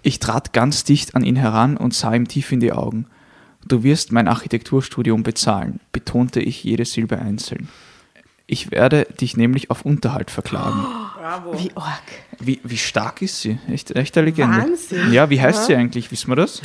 [0.02, 3.06] Ich trat ganz dicht an ihn heran und sah ihm tief in die Augen.
[3.66, 7.68] Du wirst mein Architekturstudium bezahlen, betonte ich jede Silbe einzeln.
[8.46, 10.84] Ich werde dich nämlich auf Unterhalt verklagen.
[11.56, 12.02] Wie arg.
[12.40, 13.58] Wie, wie stark ist sie?
[13.68, 14.58] Echt, echt eine Legende.
[14.58, 15.12] Wahnsinn.
[15.12, 16.10] Ja, wie heißt sie eigentlich?
[16.10, 16.60] Wissen wir das?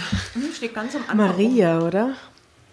[0.55, 2.09] Steht ganz am Maria, oder?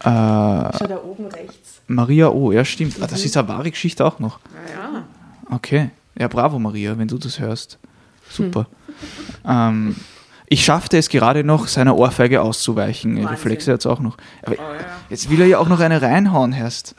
[0.00, 1.80] Äh, Schau da oben rechts.
[1.86, 2.96] Maria O, ja stimmt.
[3.00, 4.40] Ah, das ist eine wahre Geschichte auch noch.
[5.50, 5.90] Okay.
[6.18, 7.78] Ja, bravo Maria, wenn du das hörst.
[8.28, 8.66] Super.
[9.46, 9.96] Ähm,
[10.46, 13.24] ich schaffte es gerade noch, seiner Ohrfeige auszuweichen.
[13.26, 14.16] Reflexe hat es auch noch.
[14.42, 14.56] Aber
[15.10, 16.94] jetzt will er ja auch noch eine reinhauen, Herst.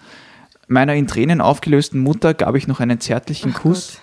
[0.68, 4.00] Meiner in Tränen aufgelösten Mutter gab ich noch einen zärtlichen Kuss.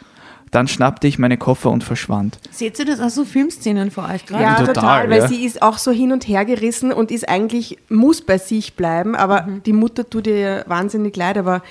[0.53, 2.39] Dann schnappte ich meine Koffer und verschwand.
[2.51, 4.43] Seht ihr das auch so Filmszenen vor euch gerade?
[4.45, 5.27] Ja, Total, total, weil ja.
[5.29, 9.17] sie ist auch so hin und her gerissen und ist eigentlich, muss bei sich bleiben,
[9.17, 11.63] aber die Mutter tut ihr wahnsinnig leid, aber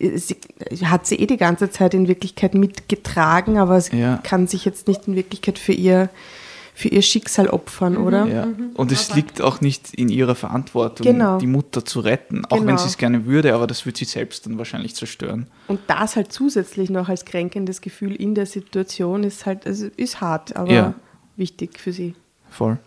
[0.00, 0.36] sie
[0.86, 4.20] hat sie eh die ganze Zeit in Wirklichkeit mitgetragen, aber sie Ja.
[4.24, 6.08] kann sich jetzt nicht in Wirklichkeit für ihr,
[6.76, 8.26] für ihr Schicksal opfern, oder?
[8.26, 8.48] Ja.
[8.74, 11.38] Und es liegt auch nicht in ihrer Verantwortung, Genau.
[11.38, 12.44] die Mutter zu retten.
[12.46, 12.78] Auch wenn Genau.
[12.78, 15.46] sie es gerne würde, aber das wird sie selbst dann wahrscheinlich zerstören.
[15.68, 20.20] Und das halt zusätzlich noch als kränkendes Gefühl in der Situation ist halt, also ist
[20.20, 20.94] hart, aber Ja.
[21.36, 22.14] wichtig für sie.
[22.50, 22.78] Voll.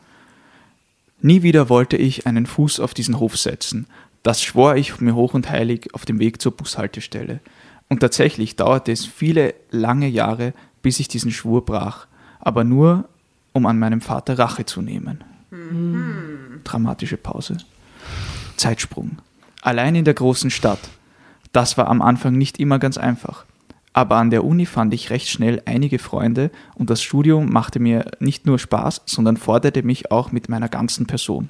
[1.21, 3.87] Nie wieder wollte ich einen Fuß auf diesen Hof setzen.
[4.21, 7.39] Das schwor ich mir hoch und heilig auf dem Weg zur Bushaltestelle.
[7.89, 12.05] Und tatsächlich dauerte es viele lange Jahre, bis ich diesen Schwur brach.
[12.39, 13.07] Aber nur,
[13.57, 15.23] um an meinem Vater Rache zu nehmen.
[16.63, 17.57] Dramatische Pause.
[18.55, 19.17] Zeitsprung.
[19.61, 20.79] Allein in der großen Stadt.
[21.51, 23.45] Das war am Anfang nicht immer ganz einfach.
[23.93, 28.11] Aber an der Uni fand ich recht schnell einige Freunde und das Studium machte mir
[28.19, 31.49] nicht nur Spaß, sondern forderte mich auch mit meiner ganzen Person.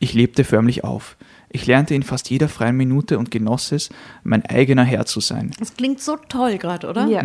[0.00, 1.16] Ich lebte förmlich auf.
[1.48, 3.90] Ich lernte in fast jeder freien Minute und genoss es,
[4.24, 5.52] mein eigener Herr zu sein.
[5.60, 7.06] Das klingt so toll gerade, oder?
[7.06, 7.22] Ja.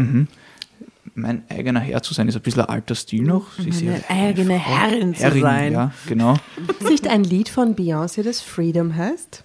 [1.18, 3.54] Mein eigener Herr zu sein ist ein bisschen ein alter Stil noch.
[3.58, 5.72] Sie ist ja eigene Herrin zu Herrin, sein.
[5.72, 6.36] Ja, genau.
[6.80, 9.44] Ist nicht ein Lied von Beyoncé, das Freedom heißt?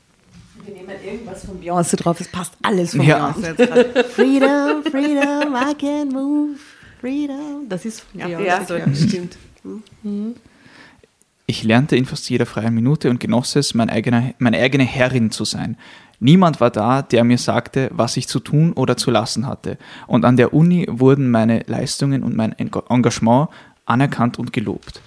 [0.64, 3.30] Wir nehmen irgendwas von Beyoncé drauf, es passt alles von Ja.
[3.30, 4.02] Beyoncé.
[4.08, 6.58] Freedom, freedom, I can move.
[7.00, 7.68] Freedom.
[7.68, 8.44] Das ist von Beyoncé.
[8.44, 9.38] ja, so stimmt.
[11.46, 15.30] Ich lernte in fast jeder freien Minute und genoss es, mein eigener, meine eigene Herrin
[15.30, 15.76] zu sein.
[16.20, 19.78] Niemand war da, der mir sagte, was ich zu tun oder zu lassen hatte.
[20.06, 23.48] Und an der Uni wurden meine Leistungen und mein Eng- Engagement
[23.86, 25.00] anerkannt und gelobt.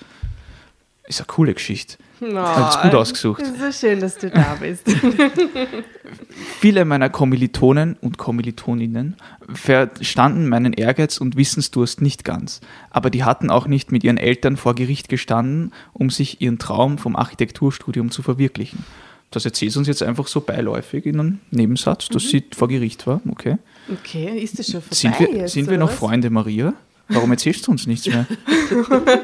[1.08, 1.98] Ist eine coole Geschichte.
[2.36, 3.42] Hat's gut ausgesucht.
[3.42, 4.90] Es ist so schön, dass du da bist.
[6.60, 9.18] Viele meiner Kommilitonen und Kommilitoninnen
[9.54, 14.56] verstanden meinen Ehrgeiz und Wissensdurst nicht ganz, aber die hatten auch nicht mit ihren Eltern
[14.58, 18.86] vor Gericht gestanden, um sich ihren Traum vom Architekturstudium zu verwirklichen.
[19.34, 23.20] Das erzählt uns jetzt einfach so beiläufig in einem Nebensatz, dass sie vor Gericht war.
[23.28, 23.58] Okay.
[23.92, 25.96] Okay, ist das schon vorbei Sind wir, jetzt, sind wir noch was?
[25.96, 26.76] Freunde, Maria?
[27.08, 28.28] Warum erzählst du uns nichts mehr?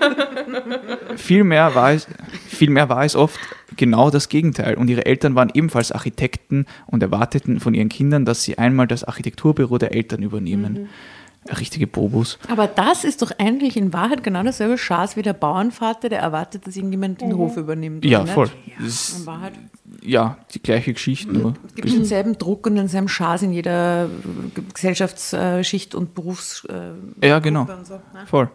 [1.15, 2.07] vielmehr, war es,
[2.47, 3.39] vielmehr war es oft
[3.77, 4.75] genau das Gegenteil.
[4.75, 9.03] Und ihre Eltern waren ebenfalls Architekten und erwarteten von ihren Kindern, dass sie einmal das
[9.03, 10.89] Architekturbüro der Eltern übernehmen.
[11.47, 12.37] Richtige Bobos.
[12.47, 16.67] Aber das ist doch eigentlich in Wahrheit genau dasselbe Schaß wie der Bauernvater, der erwartet,
[16.67, 18.05] dass irgendjemand den Hof übernimmt.
[18.05, 18.49] Ja, voll.
[18.79, 19.53] Das In Wahrheit
[20.01, 21.53] ja, die gleiche Geschichte nur.
[21.67, 26.65] es gibt denselben Druck und denselben Schaß in jeder äh, Gesellschaftsschicht und Berufs.
[26.65, 27.67] äh, Ja, genau.
[27.83, 28.01] So, ne?
[28.25, 28.49] Voll.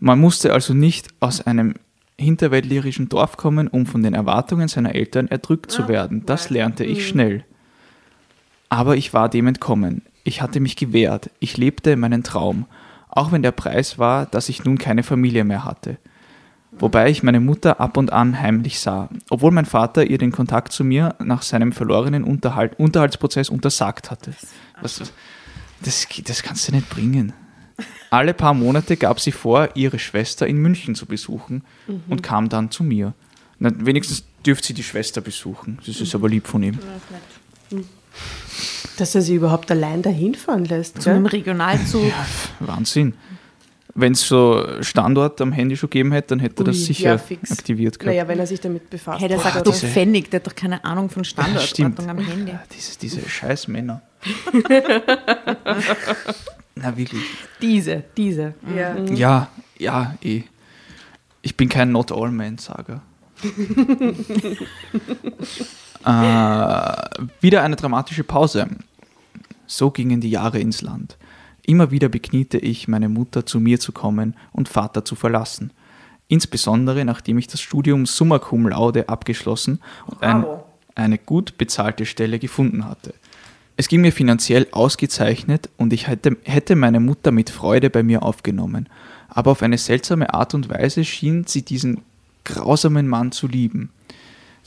[0.00, 1.74] Man musste also nicht aus einem
[2.18, 6.24] hinterwäldlerischen Dorf kommen, um von den Erwartungen seiner Eltern erdrückt zu werden.
[6.26, 7.44] Das lernte ich schnell.
[8.68, 10.02] Aber ich war dem entkommen.
[10.28, 11.30] Ich hatte mich gewehrt.
[11.40, 12.66] Ich lebte meinen Traum.
[13.08, 15.96] Auch wenn der Preis war, dass ich nun keine Familie mehr hatte.
[16.72, 20.74] Wobei ich meine Mutter ab und an heimlich sah, obwohl mein Vater ihr den Kontakt
[20.74, 24.34] zu mir nach seinem verlorenen Unterhalt, Unterhaltsprozess untersagt hatte.
[24.82, 25.00] Was,
[25.82, 27.32] das, das kannst du nicht bringen.
[28.10, 31.62] Alle paar Monate gab sie vor, ihre Schwester in München zu besuchen
[32.10, 33.14] und kam dann zu mir.
[33.58, 35.78] Na, wenigstens dürfte sie die Schwester besuchen.
[35.86, 36.78] Das ist aber lieb von ihm.
[38.96, 41.00] Dass er sie überhaupt allein dahin fahren lässt.
[41.02, 41.26] Zu einem?
[41.26, 42.10] Regionalzug.
[42.60, 43.14] Wahnsinn.
[43.94, 47.10] Wenn es so Standort am Handy schon gegeben hätte, dann hätte er das Ui, sicher
[47.10, 47.50] ja, fix.
[47.50, 48.14] aktiviert gehabt.
[48.14, 49.20] Naja, wenn er sich damit befasst.
[49.20, 49.72] Hey, der hat, sagt oder?
[49.72, 51.24] doch Pfennig, der hat doch keine Ahnung von.
[51.24, 52.52] Standortordnung am Handy.
[52.52, 54.02] Ja, diese, diese scheiß Männer.
[56.76, 57.22] Na wirklich.
[57.60, 58.54] Diese, diese.
[58.76, 58.96] Ja.
[59.14, 60.42] Ja, ja, eh.
[61.42, 63.02] Ich bin kein Not-All-Man-Sager.
[66.04, 66.92] äh,
[67.40, 68.68] wieder eine dramatische Pause.
[69.66, 71.16] So gingen die Jahre ins Land.
[71.62, 75.70] Immer wieder bekniete ich meine Mutter, zu mir zu kommen und Vater zu verlassen.
[76.28, 80.44] Insbesondere nachdem ich das Studium Summa Cum Laude abgeschlossen und ein,
[80.94, 83.14] eine gut bezahlte Stelle gefunden hatte.
[83.76, 88.22] Es ging mir finanziell ausgezeichnet und ich hätte, hätte meine Mutter mit Freude bei mir
[88.22, 88.88] aufgenommen.
[89.28, 92.00] Aber auf eine seltsame Art und Weise schien sie diesen
[92.44, 93.90] grausamen Mann zu lieben.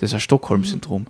[0.01, 1.05] Das ist ein Stockholm-Syndrom.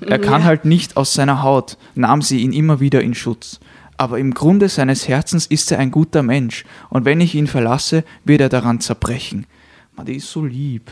[0.00, 3.60] Er kann halt nicht aus seiner Haut, nahm sie ihn immer wieder in Schutz.
[3.96, 6.64] Aber im Grunde seines Herzens ist er ein guter Mensch.
[6.90, 9.46] Und wenn ich ihn verlasse, wird er daran zerbrechen.
[9.96, 10.90] Man, die ist so lieb.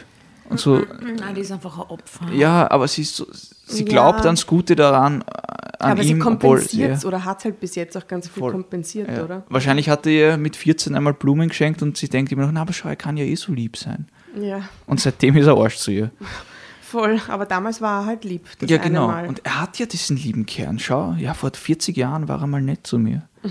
[0.49, 0.77] Und so,
[1.19, 2.33] Nein, die ist einfach ein Opfer.
[2.33, 3.27] ja, aber sie, ist so,
[3.67, 4.27] sie glaubt Ja.
[4.27, 5.25] ans Gute daran, äh,
[5.81, 6.25] an Aber ihm, sie obwohl
[6.59, 8.53] kompensiert ja, oder hat halt bis jetzt auch ganz viel Voll.
[8.53, 9.25] kompensiert, ja.
[9.25, 9.45] oder?
[9.49, 12.63] Wahrscheinlich hat er ihr mit 14 einmal Blumen geschenkt und sie denkt immer noch, na,
[12.63, 14.07] aber schau, er kann ja eh so lieb sein.
[14.41, 16.11] Ja, Und seitdem ist er Arsch zu ihr.
[16.91, 17.21] Voll.
[17.29, 18.47] Aber damals war er halt lieb.
[18.59, 19.07] Das ja, eine genau.
[19.07, 19.29] Mal.
[19.29, 20.79] Und er hat ja diesen lieben Kern.
[20.79, 23.29] Schau, ja, vor 40 Jahren war er mal nett zu mir.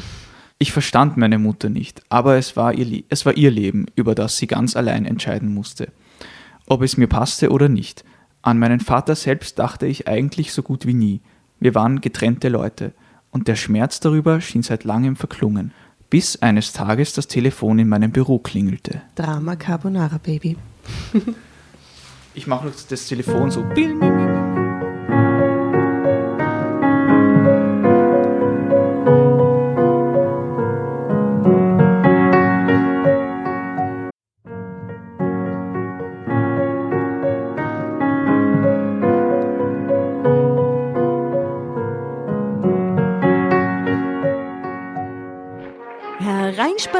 [0.61, 4.35] Ich verstand meine Mutter nicht, aber es war, ihr, es war ihr Leben, über das
[4.35, 5.87] sie ganz allein entscheiden musste.
[6.67, 8.03] Ob es mir passte oder nicht.
[8.41, 11.21] An meinen Vater selbst dachte ich eigentlich so gut wie nie.
[11.61, 12.91] Wir waren getrennte Leute
[13.31, 15.71] und der Schmerz darüber schien seit langem verklungen,
[16.09, 19.01] bis eines Tages das Telefon in meinem Büro klingelte.
[19.15, 20.57] Drama Carbonara Baby.
[22.39, 23.65] Ich mache das Telefon so.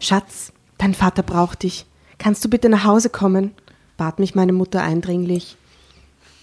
[0.00, 1.86] Schatz, dein Vater braucht dich.
[2.18, 3.52] Kannst du bitte nach Hause kommen?
[3.96, 5.58] bat mich meine Mutter eindringlich.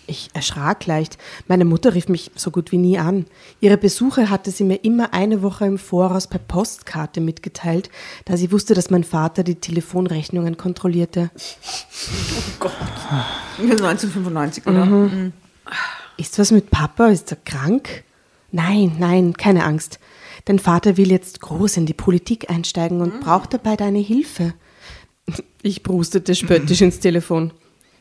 [0.06, 1.18] Ich erschrak leicht.
[1.48, 3.26] Meine Mutter rief mich so gut wie nie an.
[3.60, 7.90] Ihre Besuche hatte sie mir immer eine Woche im Voraus per Postkarte mitgeteilt,
[8.26, 11.32] da sie wusste, dass mein Vater die Telefonrechnungen kontrollierte.
[13.58, 15.32] 1995, oder?
[16.18, 17.08] Ist was mit Papa?
[17.08, 18.04] Ist er krank?
[18.52, 20.00] Nein, nein, keine Angst.
[20.48, 24.54] Dein Vater will jetzt groß in die Politik einsteigen und braucht dabei deine Hilfe.
[25.62, 27.52] Ich brustete spöttisch ins Telefon.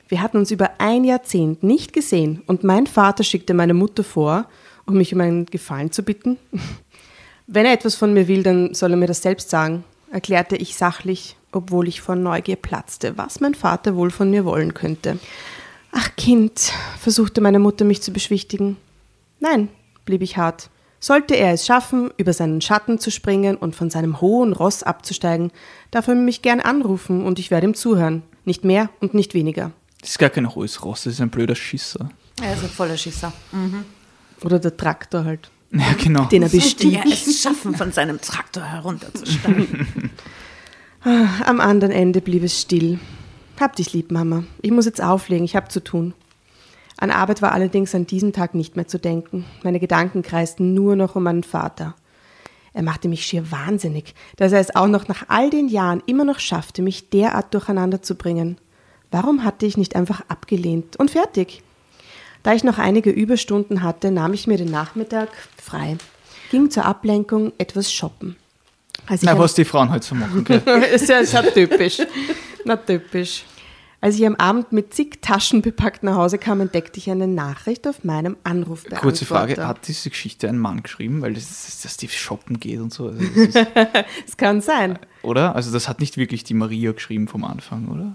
[0.06, 4.46] Wir hatten uns über ein Jahrzehnt nicht gesehen und mein Vater schickte meine Mutter vor,
[4.86, 6.36] um mich um einen Gefallen zu bitten.
[7.48, 9.82] Wenn er etwas von mir will, dann soll er mir das selbst sagen,
[10.12, 14.72] erklärte ich sachlich, obwohl ich vor Neugier platzte, was mein Vater wohl von mir wollen
[14.72, 15.18] könnte.
[15.90, 18.76] Ach Kind, versuchte meine Mutter mich zu beschwichtigen.
[19.40, 19.68] Nein,
[20.04, 20.70] blieb ich hart.
[20.98, 25.52] Sollte er es schaffen, über seinen Schatten zu springen und von seinem hohen Ross abzusteigen,
[25.90, 28.22] darf er mich gern anrufen und ich werde ihm zuhören.
[28.44, 29.72] Nicht mehr und nicht weniger.
[30.00, 32.10] Das ist gar kein hohes Ross, das ist ein blöder Schisser.
[32.42, 33.32] Er ist ein voller Schisser.
[34.42, 36.24] Oder der Traktor halt, Ja, genau.
[36.26, 36.92] den er bestieg.
[36.92, 40.10] Ja, es schaffen, von seinem Traktor herunterzusteigen.
[41.44, 42.98] Am anderen Ende blieb es still.
[43.60, 44.44] Hab dich lieb, Mama.
[44.60, 46.14] Ich muss jetzt auflegen, ich hab zu tun.
[46.98, 49.44] An Arbeit war allerdings an diesem Tag nicht mehr zu denken.
[49.62, 51.94] Meine Gedanken kreisten nur noch um meinen Vater.
[52.72, 56.24] Er machte mich schier wahnsinnig, dass er es auch noch nach all den Jahren immer
[56.24, 58.58] noch schaffte, mich derart durcheinander zu bringen.
[59.10, 61.62] Warum hatte ich nicht einfach abgelehnt und fertig?
[62.42, 65.30] Da ich noch einige Überstunden hatte, nahm ich mir den Nachmittag
[65.62, 65.96] frei,
[66.50, 68.36] ging zur Ablenkung etwas shoppen.
[69.22, 70.44] Na, was die Frauen halt so machen.
[70.44, 70.58] Gell?
[70.94, 71.98] ist ja, ist ja typisch.
[72.64, 73.44] Na typisch.
[74.06, 77.88] Als ich am Abend mit zig Taschen bepackt nach Hause kam, entdeckte ich eine Nachricht
[77.88, 79.02] auf meinem Anrufbeantworter.
[79.02, 82.78] Kurze Frage, hat diese Geschichte ein Mann geschrieben, weil das, das, dass die shoppen geht
[82.78, 83.08] und so?
[83.08, 83.56] Also das ist,
[84.28, 85.00] Es kann sein.
[85.22, 85.56] oder?
[85.56, 88.14] Also das hat nicht wirklich die Maria geschrieben vom Anfang, oder?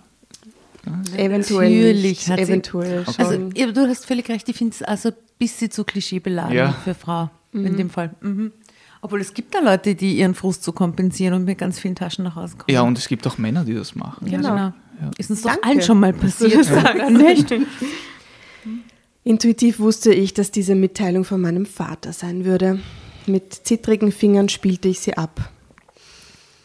[1.17, 3.15] Eventuell Natürlich hat sie- eventuell schon.
[3.17, 6.71] Also, ja, du hast völlig recht, ich finde es also ein bisschen zu klischeebeladen Ja.
[6.71, 8.15] für Frau in dem Fall.
[8.21, 8.53] Mhm.
[9.01, 12.23] Obwohl es gibt da Leute, die ihren Frust so kompensieren und mit ganz vielen Taschen
[12.23, 12.73] nach Hause kommen.
[12.73, 14.25] Ja, und es gibt auch Männer, die das machen.
[15.01, 15.09] Ja.
[15.17, 15.67] Ist uns doch Danke.
[15.67, 16.69] allen schon mal passiert.
[17.09, 17.51] Nicht?
[19.23, 22.79] Intuitiv wusste ich, dass diese Mitteilung von meinem Vater sein würde.
[23.25, 25.51] Mit zittrigen Fingern spielte ich sie ab.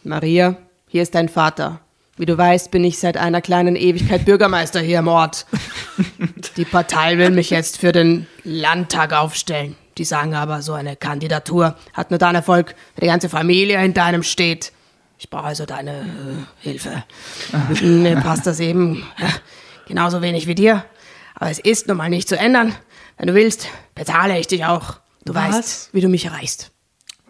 [0.03, 0.57] Maria,
[0.87, 1.81] hier ist dein Vater.
[2.17, 5.45] Wie du weißt, bin ich seit einer kleinen Ewigkeit Bürgermeister hier im Ort.
[6.57, 9.75] Die Partei will mich jetzt für den Landtag aufstellen.
[9.99, 14.03] Die sagen aber, so eine Kandidatur hat nur dann Erfolg, wenn die ganze Familie hinter
[14.03, 14.71] einem steht.
[15.19, 17.03] Ich brauche also deine äh, Hilfe.
[17.81, 19.27] Mir passt das eben äh,
[19.87, 20.85] genauso wenig wie dir.
[21.35, 22.75] Aber es ist nun mal nicht zu ändern.
[23.17, 24.99] Wenn du willst, bezahle ich dich auch.
[25.25, 25.55] Du Was?
[25.55, 26.71] weißt, wie du mich erreichst.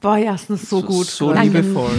[0.01, 1.07] Boah, Jasna, so gut.
[1.07, 1.59] So Danke.
[1.59, 1.91] liebevoll.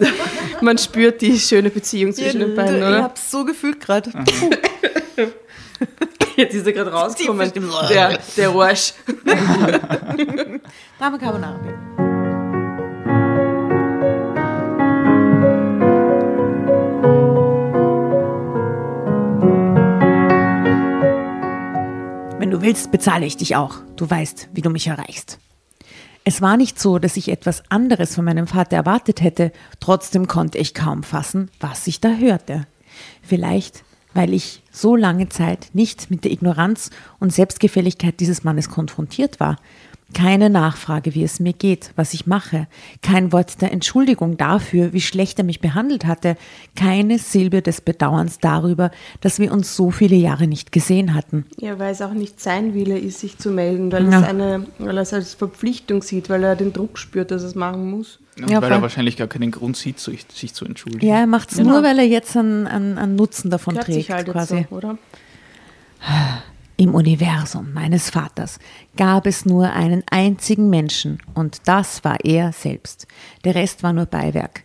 [0.60, 3.02] Man spürt die schöne Beziehung zwischen den beiden, Ich oder?
[3.04, 4.12] hab's so gefühlt gerade.
[6.36, 7.50] Jetzt ist er gerade rausgekommen.
[7.88, 8.92] Der, der Arsch.
[10.98, 12.05] Drama Carbonara.
[22.46, 23.78] Wenn du willst, bezahle ich dich auch.
[23.96, 25.40] Du weißt, wie du mich erreichst.
[26.22, 30.56] Es war nicht so, dass ich etwas anderes von meinem Vater erwartet hätte, trotzdem konnte
[30.56, 32.68] ich kaum fassen, was ich da hörte.
[33.20, 33.82] Vielleicht,
[34.14, 39.56] weil ich so lange Zeit nicht mit der Ignoranz und Selbstgefälligkeit dieses Mannes konfrontiert war.
[40.16, 42.68] Keine Nachfrage, wie es mir geht, was ich mache,
[43.02, 46.36] kein Wort der Entschuldigung dafür, wie schlecht er mich behandelt hatte,
[46.74, 48.90] keine Silbe des Bedauerns darüber,
[49.20, 51.44] dass wir uns so viele Jahre nicht gesehen hatten.
[51.60, 54.20] Ja, weil es auch nicht sein Wille ist, sich zu melden, weil, Ja.
[54.22, 57.48] es eine, weil er es als Verpflichtung sieht, weil er den Druck spürt, dass er
[57.48, 58.18] es machen muss.
[58.40, 58.78] Und Ja, weil voll.
[58.78, 61.06] er wahrscheinlich gar keinen Grund sieht, sich, sich zu entschuldigen.
[61.06, 61.72] Ja, er macht es Genau.
[61.74, 64.56] nur, weil er jetzt einen, einen, einen Nutzen davon Gehört trägt, sich halt quasi.
[64.56, 64.96] jetzt so, oder?
[66.78, 68.58] Im Universum meines Vaters
[68.98, 73.06] gab es nur einen einzigen Menschen und das war er selbst.
[73.44, 74.64] Der Rest war nur Beiwerk,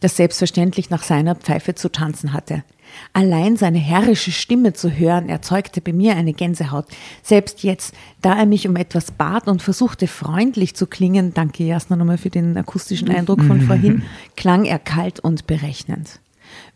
[0.00, 2.64] das selbstverständlich nach seiner Pfeife zu tanzen hatte.
[3.12, 6.86] Allein seine herrische Stimme zu hören, erzeugte bei mir eine Gänsehaut.
[7.22, 11.94] Selbst jetzt, da er mich um etwas bat und versuchte freundlich zu klingen, danke Jasna
[11.94, 14.02] nochmal für den akustischen Eindruck von vorhin,
[14.36, 16.18] klang er kalt und berechnend.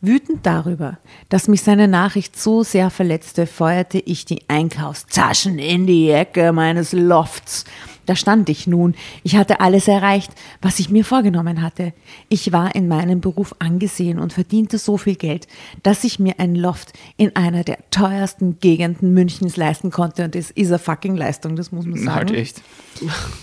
[0.03, 0.98] Wütend darüber,
[1.28, 6.92] dass mich seine Nachricht so sehr verletzte, feuerte ich die Einkaufstaschen in die Ecke meines
[6.92, 7.66] Lofts.
[8.11, 8.97] Da stand ich nun.
[9.23, 11.93] Ich hatte alles erreicht, was ich mir vorgenommen hatte.
[12.29, 15.47] Ich war in meinem Beruf angesehen und verdiente so viel Geld,
[15.85, 20.25] dass ich mir ein Loft in einer der teuersten Gegenden Münchens leisten konnte.
[20.25, 22.11] Und das ist eine fucking Leistung, das muss man sagen.
[22.17, 22.63] Halt echt.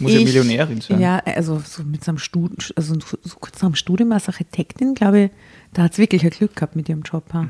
[0.02, 1.00] Muss ja Ich- Millionärin sein.
[1.00, 5.20] Ja, also so mit seinem Studium, also so kurz nach dem Studium als Architektin, glaube
[5.22, 5.32] ich,
[5.72, 7.24] da hat es wirklich ein Glück gehabt mit ihrem Job.
[7.32, 7.48] ha.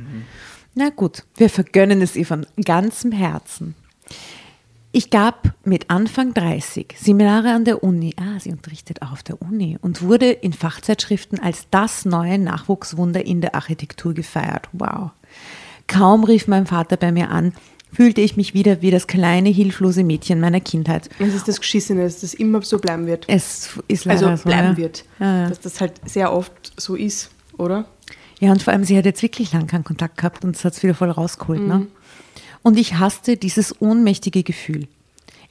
[0.76, 3.74] Na gut, wir vergönnen es ihr von ganzem Herzen.
[4.98, 8.16] Ich gab mit Anfang 30 Seminare an der Uni.
[8.20, 13.24] Ah, sie unterrichtet auch auf der Uni und wurde in Fachzeitschriften als das neue Nachwuchswunder
[13.24, 14.68] in der Architektur gefeiert.
[14.72, 15.12] Wow.
[15.86, 17.54] Kaum rief mein Vater bei mir an,
[17.94, 21.12] fühlte ich mich wieder wie das kleine, hilflose Mädchen meiner Kindheit.
[21.20, 23.26] Das ist das Geschissene, dass das immer so bleiben wird.
[23.28, 24.78] Es ist leider Also so, bleiben ja.
[24.78, 25.06] wird.
[25.20, 25.50] Ja, ja.
[25.50, 27.30] Dass das halt sehr oft so ist,
[27.60, 27.86] oder?
[28.40, 30.74] ja, und vor allem, sie hat jetzt wirklich lang keinen Kontakt gehabt und es hat
[30.74, 31.62] es wieder voll rausgeholt.
[31.62, 31.88] Ne?
[32.64, 34.88] Und ich hasste dieses ohnmächtige Gefühl.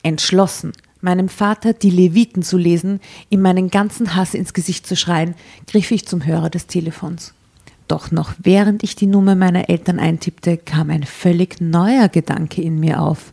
[0.02, 3.00] Entschlossen, meinem Vater die Leviten zu lesen,
[3.30, 5.34] ihm meinen ganzen Hass ins Gesicht zu schreien,
[5.66, 7.32] griff ich zum Hörer des Telefons.
[7.88, 12.80] Doch noch während ich die Nummer meiner Eltern eintippte, kam ein völlig neuer Gedanke in
[12.80, 13.32] mir auf.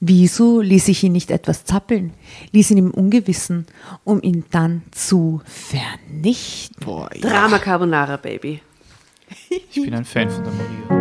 [0.00, 2.12] Wieso ließ ich ihn nicht etwas zappeln,
[2.52, 3.66] ließ ihn im Ungewissen,
[4.04, 6.84] um ihn dann zu vernichten?
[6.84, 7.30] Boah, ja.
[7.30, 8.60] Drama Carbonara, Baby.
[9.48, 10.93] Ich bin ein Fan von der Maria.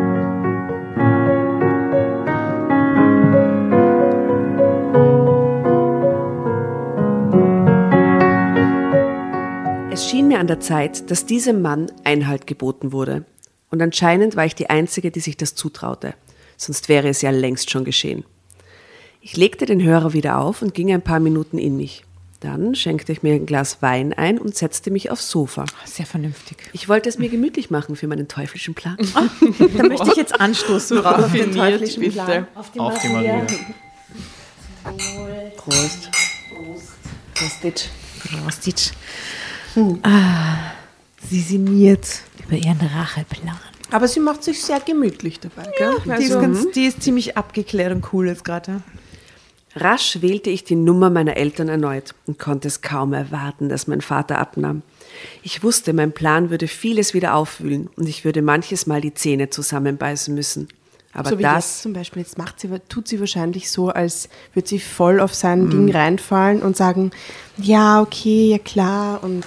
[9.94, 13.26] Es schien mir an der Zeit, dass diesem Mann Einhalt geboten wurde.
[13.70, 16.16] Und anscheinend war ich die Einzige, die sich das zutraute.
[16.58, 18.26] Sonst wäre es ja längst schon geschehen.
[19.22, 22.06] Ich legte den Hörer wieder auf und ging ein paar Minuten in mich.
[22.40, 25.66] Dann schenkte ich mir ein Glas Wein ein und setzte mich aufs Sofa.
[25.86, 26.58] Sehr vernünftig.
[26.74, 28.98] Ich wollte es mir gemütlich machen für meinen teuflischen Plan.
[29.78, 31.32] Da möchte ich jetzt anstoßen drauf.
[31.32, 32.48] den teuflischen Plan.
[32.56, 33.46] Auf die Auf die Maria.
[35.56, 36.10] Prost.
[37.36, 37.90] Prost.
[39.74, 40.06] Prostitsch.
[40.06, 40.72] Ah,
[41.30, 43.58] sie sinniert über ihren Racheplan.
[43.92, 45.96] Aber sie macht sich sehr gemütlich dabei, gell?
[46.06, 48.82] Die ist, Also, ganz, die ist ziemlich abgeklärt und cool jetzt gerade.
[49.76, 54.02] Rasch wählte ich die Nummer meiner Eltern erneut und konnte es kaum erwarten, dass mein
[54.02, 54.84] Vater abnahm.
[55.42, 59.50] Ich wusste, mein Plan würde vieles wieder aufwühlen und ich würde manches Mal die Zähne
[59.50, 60.68] zusammenbeißen müssen.
[61.14, 64.30] Aber so wie das, jetzt zum Beispiel, jetzt macht sie, tut sie wahrscheinlich so, als
[64.54, 67.12] würde sie voll auf sein Ding reinfallen und sagen,
[67.58, 69.46] ja, okay, ja klar und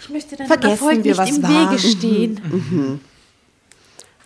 [0.00, 1.70] Ich möchte deinem Vergessen Erfolg wir, nicht was im war.
[1.70, 3.00] Wege stehen.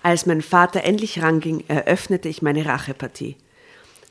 [0.02, 3.36] als mein Vater endlich ranging, eröffnete ich meine Rachepartie.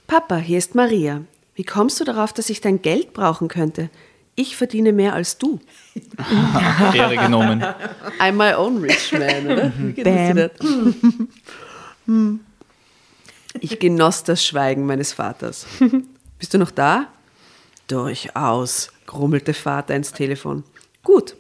[0.06, 1.24] Papa, hier ist Maria.
[1.56, 3.90] Wie kommst du darauf, dass ich dein Geld brauchen könnte?
[4.40, 5.60] Ich verdiene mehr als du.
[6.94, 7.64] Ehre genommen.
[8.20, 9.74] I'm my own rich man, oder?
[9.96, 10.36] Das Bam.
[10.36, 10.68] dir das?
[13.60, 15.66] Ich genoss das Schweigen meines Vaters.
[16.38, 17.08] Bist du noch da?
[17.88, 20.64] Durchaus, grummelte Vater ins Telefon.
[21.04, 21.36] Gut.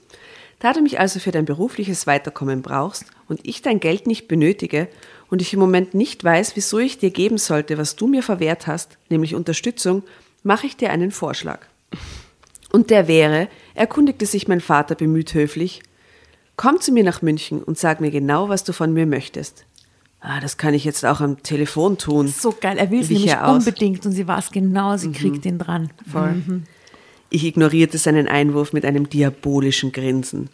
[0.57, 4.87] Da du mich also für dein berufliches Weiterkommen brauchst und ich dein Geld nicht benötige
[5.29, 8.65] und ich im Moment nicht weiß, wieso ich dir geben sollte, was du mir verwehrt
[8.65, 10.01] hast, nämlich Unterstützung,
[10.41, 11.67] mache ich dir einen Vorschlag.
[12.71, 15.81] Und der wäre, erkundigte sich mein Vater bemüht höflich,
[16.55, 19.65] komm zu mir nach München und sag mir genau, was du von mir möchtest.
[20.19, 22.27] Ah, das kann ich jetzt auch am Telefon tun.
[22.27, 25.91] So geil, er will es nämlich unbedingt und sie weiß genau, sie kriegt ihn dran.
[26.11, 26.63] Voll.
[27.29, 30.49] Ich ignorierte seinen Einwurf mit einem diabolischen Grinsen.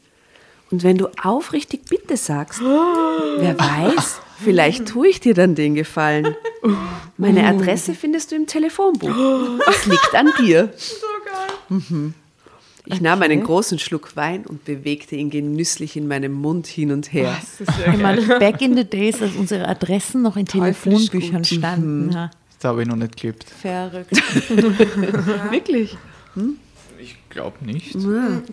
[0.70, 6.36] Und wenn du aufrichtig Bitte sagst, wer weiß, vielleicht tue ich dir dann den Gefallen.
[7.18, 9.60] Meine Adresse findest du im Telefonbuch.
[9.70, 10.72] Es liegt an dir.
[11.70, 12.14] Mhm.
[12.86, 17.14] Ich nahm einen großen Schluck Wein und bewegte ihn genüsslich in meinem Mund hin und
[17.14, 17.38] her.
[17.94, 22.12] Ich meine, back in the days, als unsere Adressen noch in Telefonbüchern standen.
[22.12, 22.30] Ja,
[22.60, 23.46] Das habe ich noch nicht gelebt.
[23.50, 24.12] verrückt.
[25.52, 25.96] Wirklich?
[26.36, 26.42] Ich
[27.34, 27.96] glaube nicht.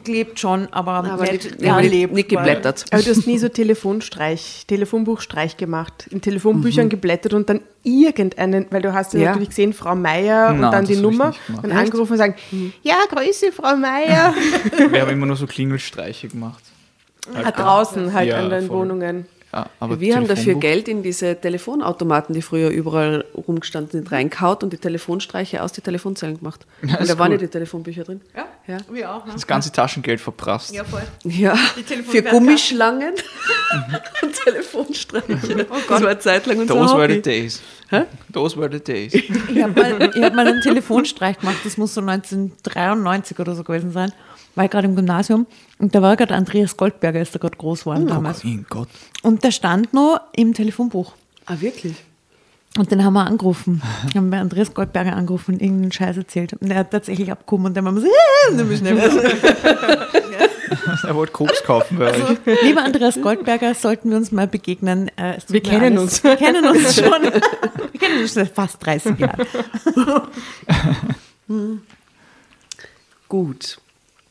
[0.04, 2.84] Klebt schon, aber, Aber nicht, nicht, ja, nicht, nicht geblättert.
[2.90, 8.82] Aber du hast nie so Telefonstreich, Telefonbuchstreich gemacht, in Telefonbüchern geblättert und dann irgendeinen, weil
[8.82, 9.26] du hast ja, Ja.
[9.30, 12.34] natürlich gesehen, Frau Meier und Nein, dann die Nummer und angerufen und sagen,
[12.82, 14.34] ja, Grüße, Frau Meier.
[14.90, 16.62] Wir haben immer nur so Klingelstreiche gemacht.
[17.34, 18.78] Ah, draußen halt Ja, an den voll.
[18.80, 19.26] Wohnungen.
[19.52, 24.62] Ja, aber Wir haben dafür Geld in diese Telefonautomaten, die früher überall rumgestanden sind, reinkaut
[24.62, 26.66] und die Telefonstreiche aus die Telefonzellen gemacht.
[26.90, 27.46] Ja, und da waren ja cool.
[27.46, 28.20] die Telefonbücher drin.
[28.34, 28.46] Ja.
[28.66, 28.78] ja.
[28.90, 29.32] Wir auch, ne?
[29.32, 30.72] Das ganze Taschengeld verprasst.
[30.72, 31.02] Ja, voll.
[31.24, 32.22] Ja, für.
[32.22, 33.14] Gummischlangen
[34.22, 35.66] und Telefonstreiche.
[35.68, 37.14] das war eine Zeit lang unser Those were Hobby.
[37.14, 37.62] the days.
[38.32, 39.12] Those were the days.
[39.14, 39.30] Ich
[39.62, 43.92] habe mal, ich hab mal einen Telefonstreich gemacht, das muss so 1993 oder so gewesen
[43.92, 44.12] sein.
[44.54, 45.46] War ich gerade im Gymnasium
[45.78, 48.42] und da war gerade Andreas Goldberger, ist da gerade groß geworden damals.
[48.44, 48.88] Mein Gott.
[49.22, 51.12] Und der stand noch im Telefonbuch.
[51.46, 51.94] Ah, wirklich?
[52.78, 53.82] Und den haben wir angerufen.
[54.14, 56.52] haben bei Andreas Goldberger angerufen und irgendeinen Scheiß erzählt.
[56.54, 58.08] Und er hat tatsächlich abgekommen und dann haben wir so,
[58.52, 58.98] äh, dann schnell
[61.06, 62.38] Er wollte Koks kaufen bei euch.
[62.62, 65.08] Lieber Andreas Goldberger, sollten wir uns mal begegnen.
[65.16, 66.24] Äh, Wir kennen alles- uns.
[66.24, 67.22] Wir kennen uns schon.
[67.22, 69.46] Wir kennen uns seit fast 30 Jahren.
[73.28, 73.78] Gut.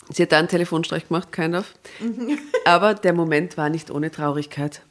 [0.10, 1.74] Sie hat da einen Telefonstreich gemacht, kind of.
[2.66, 4.82] Aber der Moment war nicht ohne Traurigkeit.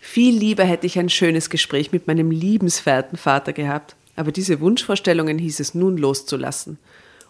[0.00, 3.96] Viel lieber hätte ich ein schönes Gespräch mit meinem liebenswerten Vater gehabt.
[4.14, 6.78] Aber diese Wunschvorstellungen hieß es nun loszulassen.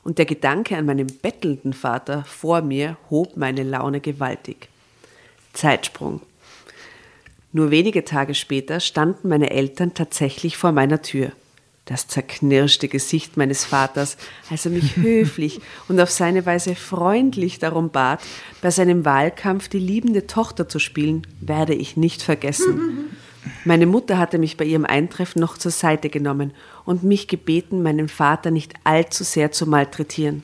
[0.04, 4.68] Und der Gedanke an meinen bettelnden Vater vor mir hob meine Laune gewaltig.
[5.52, 6.20] Zeitsprung.
[7.52, 11.32] Nur wenige Tage später standen meine Eltern tatsächlich vor meiner Tür.
[11.86, 14.16] Das zerknirschte Gesicht meines Vaters,
[14.50, 18.20] als er mich höflich und auf seine Weise freundlich darum bat,
[18.60, 23.14] bei seinem Wahlkampf die liebende Tochter zu spielen, werde ich nicht vergessen.
[23.64, 26.52] Meine Mutter hatte mich bei ihrem Eintreffen noch zur Seite genommen
[26.84, 30.42] und mich gebeten, meinen Vater nicht allzu sehr zu malträtieren.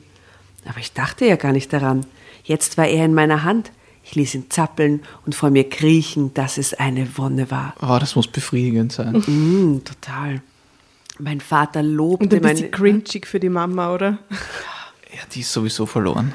[0.65, 2.05] Aber ich dachte ja gar nicht daran.
[2.45, 3.71] Jetzt war er in meiner Hand.
[4.05, 7.73] Ich ließ ihn zappeln und vor mir kriechen, dass es eine Wonne war.
[7.81, 9.15] Oh, das muss befriedigend sein.
[9.15, 10.41] Mm, total.
[11.19, 12.53] Mein Vater lobte Und ein meine.
[12.55, 14.17] bisschen cringig für die Mama, oder?
[14.31, 16.33] Ja, die ist sowieso verloren.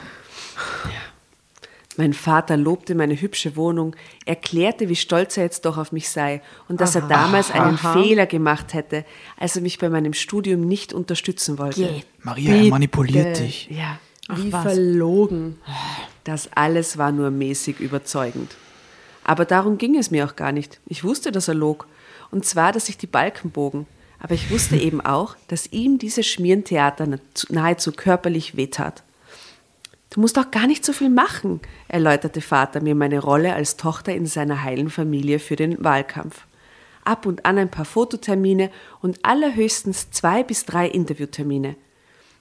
[1.96, 6.42] Mein Vater lobte meine hübsche Wohnung, erklärte, wie stolz er jetzt doch auf mich sei
[6.68, 9.04] und dass er damals einen Fehler gemacht hätte,
[9.36, 12.02] als er mich bei meinem Studium nicht unterstützen wollte.
[12.22, 13.68] Maria, er manipuliert dich.
[13.68, 13.98] Ja,
[14.32, 14.62] Wie was.
[14.62, 15.58] verlogen.
[16.22, 18.54] das alles war nur mäßig überzeugend.
[19.24, 20.78] Aber darum ging es mir auch gar nicht.
[20.86, 21.88] Ich wusste, dass er log.
[22.30, 23.88] Und zwar, dass sich die Balken bogen.
[24.18, 27.06] Aber ich wusste eben auch, dass ihm dieses Schmierentheater
[27.48, 29.02] nahezu- körperlich wehtat.
[30.10, 34.14] Du musst auch gar nicht so viel machen, erläuterte Vater mir meine Rolle als Tochter
[34.14, 36.46] in seiner heilen Familie für den Wahlkampf.
[37.04, 41.76] Ab und an ein paar Fototermine und allerhöchstens zwei bis drei Interviewtermine.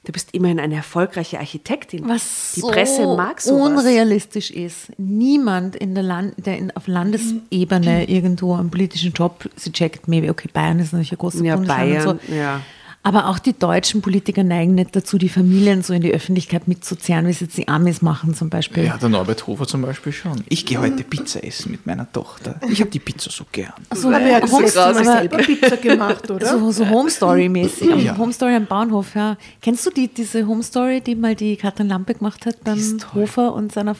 [0.07, 2.07] Du bist immerhin eine erfolgreiche Architektin.
[2.07, 3.67] Was Die so Presse mag sowas.
[3.83, 4.87] unrealistisch ist.
[4.97, 10.29] Niemand in der Land, der in, auf Landesebene irgendwo einen politischen Job, sie checkt maybe,
[10.29, 12.33] okay, Bayern ist natürlich ein großer Ja, Bundesland Bayern, so.
[12.33, 12.61] ja.
[13.03, 17.25] Aber auch die deutschen Politiker neigen nicht dazu, die Familien so in die Öffentlichkeit mitzuzerren,
[17.25, 18.83] wie es jetzt die Amis machen zum Beispiel.
[18.83, 20.43] Ja, der Norbert Hofer zum Beispiel schon.
[20.49, 22.59] Ich gehe heute Pizza essen mit meiner Tochter.
[22.69, 23.71] Ich habe die Pizza so gern.
[23.95, 26.45] So, Aber er hat Home- selber Pizza gemacht, oder?
[26.59, 27.89] So, so Home Story mäßig.
[27.93, 28.17] Am Ja.
[28.17, 29.37] Home Story am Bahnhof, ja.
[29.61, 33.53] Kennst du die, diese Home Story, die mal die Katrin Lampe gemacht hat beim Hofer
[33.53, 33.95] und seiner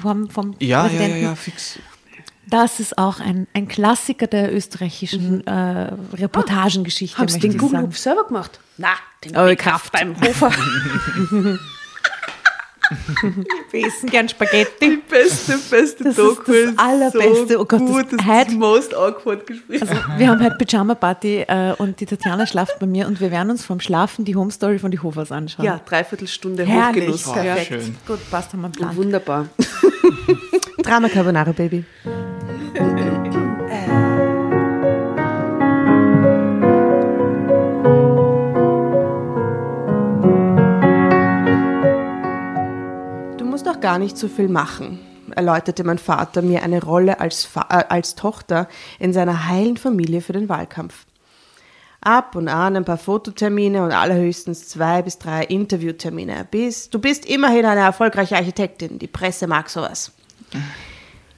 [0.00, 1.22] vom, vom Ja, ja, ja, Präsidenten?
[1.24, 1.78] ja, fix.
[2.52, 7.16] Das ist auch ein, ein Klassiker der österreichischen äh, Reportagengeschichte.
[7.16, 7.80] Haben Sie den Google.
[7.80, 8.60] Hub selber gemacht?
[8.76, 8.88] Na,
[9.24, 10.50] den ich gekauft beim Hofer.
[13.70, 14.98] Wir essen gern Spaghetti.
[15.08, 17.54] beste, beste Das ist Doku, das ist Allerbeste.
[17.54, 19.80] so Oh Gott, das gut, das heute- ist most awkward Gespräch.
[19.80, 23.48] Also, wir haben heute Pyjama-Party äh, und die Tatjana schlaft bei mir und wir werden
[23.50, 25.64] uns vom Schlafen die Home Story von die Hofers anschauen.
[25.64, 27.04] Ja, dreiviertelstunde Herrlich.
[27.04, 27.28] Hochgenuss.
[27.28, 27.66] Oh, Perfekt.
[27.68, 27.96] schön.
[28.06, 28.94] Gut, passt, haben wir einen Plan.
[28.96, 29.48] Wunderbar.
[30.82, 31.86] Drama Carbonara, Baby.
[43.36, 45.00] Du musst auch gar nicht so viel machen,
[45.36, 48.68] erläuterte mein Vater mir eine Rolle als, Fa äh, als Tochter
[48.98, 51.04] in seiner heilen Familie für den Wahlkampf.
[52.00, 56.46] Ab und an ein paar Fototermine und allerhöchstens zwei bis drei Interviewtermine.
[56.50, 58.98] Bis, du bist immerhin eine erfolgreiche Architektin.
[58.98, 60.12] Die Presse mag sowas.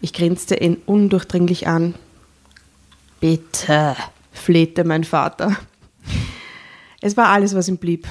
[0.05, 1.95] Ich grinste ihn undurchdringlich an.
[3.21, 3.97] Bitte,
[4.33, 5.57] flehte mein Vater.
[7.01, 8.07] Es war alles, was ihm blieb.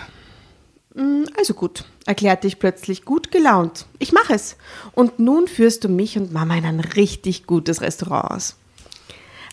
[0.96, 3.86] "Mm, Also gut, erklärte ich plötzlich gut gelaunt.
[4.00, 4.56] Ich mache es.
[4.94, 8.56] Und nun führst du mich und Mama in ein richtig gutes Restaurant aus.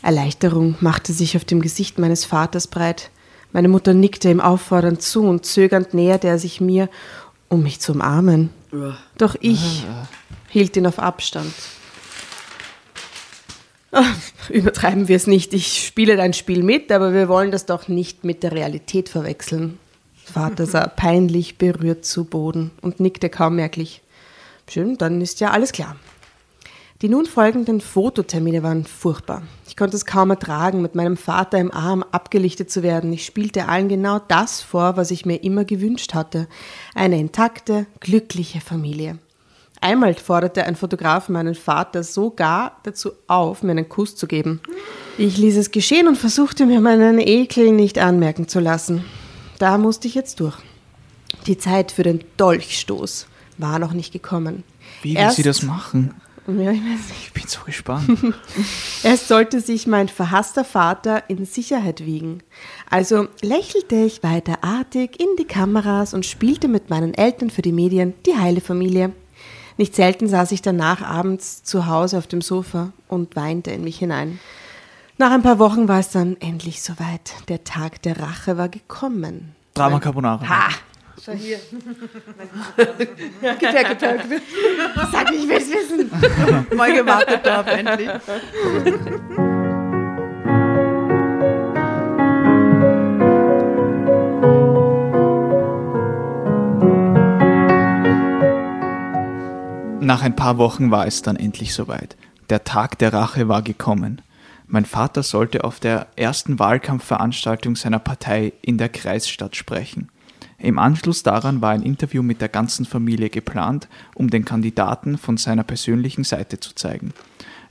[0.03, 3.11] Erleichterung machte sich auf dem Gesicht meines Vaters breit.
[3.53, 6.89] Meine Mutter nickte ihm auffordernd zu und zögernd näherte er sich mir,
[7.51, 8.49] um mich zu umarmen.
[9.19, 9.85] Doch ich
[10.49, 11.53] hielt ihn auf Abstand.
[14.49, 15.53] Übertreiben wir es nicht.
[15.53, 19.79] Ich spiele dein Spiel mit, aber wir wollen das doch nicht mit der Realität verwechseln.
[20.25, 24.03] Vater sah peinlich berührt zu Boden und nickte kaum merklich.
[24.69, 25.97] Schön, dann ist ja alles klar.
[27.03, 29.43] Die nun folgenden Fototermine waren furchtbar.
[29.67, 33.11] Ich konnte es kaum ertragen, mit meinem Vater im Arm abgelichtet zu werden.
[33.13, 36.47] Ich spielte allen genau das vor, was ich mir immer gewünscht hatte.
[36.95, 39.19] Eine intakte, glückliche Familie.
[39.83, 44.61] Einmal forderte ein Fotograf meinen Vater sogar dazu auf, mir einen Kuss zu geben.
[45.17, 49.05] Ich ließ es geschehen und versuchte mir meinen Ekel nicht anmerken zu lassen.
[49.59, 50.57] Da musste ich jetzt durch.
[51.47, 53.27] Die Zeit für den Dolchstoß
[53.59, 54.65] war noch nicht gekommen.
[55.03, 56.15] Wie will Erst- sie das machen?
[56.47, 56.81] Ja, ich.
[57.27, 58.09] Ich bin so gespannt.
[59.05, 62.43] Erst sollte sich mein verhasster Vater in Sicherheit wiegen.
[62.89, 67.73] Also lächelte ich weiter artig in die Kameras und spielte mit meinen Eltern für die
[67.73, 69.13] Medien die heile Familie.
[69.81, 73.99] Nicht selten saß ich danach abends zu Hause auf dem Sofa und weinte in mich
[73.99, 74.39] hinein.
[75.17, 77.33] Nach ein paar Wochen war es dann endlich soweit.
[77.49, 79.55] Der Tag der Rache war gekommen.
[79.73, 80.47] Drama Carbonara.
[80.47, 80.69] Ha!
[81.25, 81.59] Schau hier.
[82.77, 84.43] Gepäck, gepäck.
[85.11, 86.11] Sag, ich will's wissen.
[86.77, 88.11] Mal gewartet darauf endlich.
[100.11, 102.17] Nach ein paar Wochen war es dann endlich soweit.
[102.49, 104.21] Der Tag der Rache war gekommen.
[104.67, 110.09] Mein Vater sollte auf der ersten Wahlkampfveranstaltung seiner Partei in der Kreisstadt sprechen.
[110.59, 113.87] Im Anschluss daran war ein Interview mit der ganzen Familie geplant,
[114.17, 117.15] um den Kandidaten von seiner persönlichen Seite zu zeigen.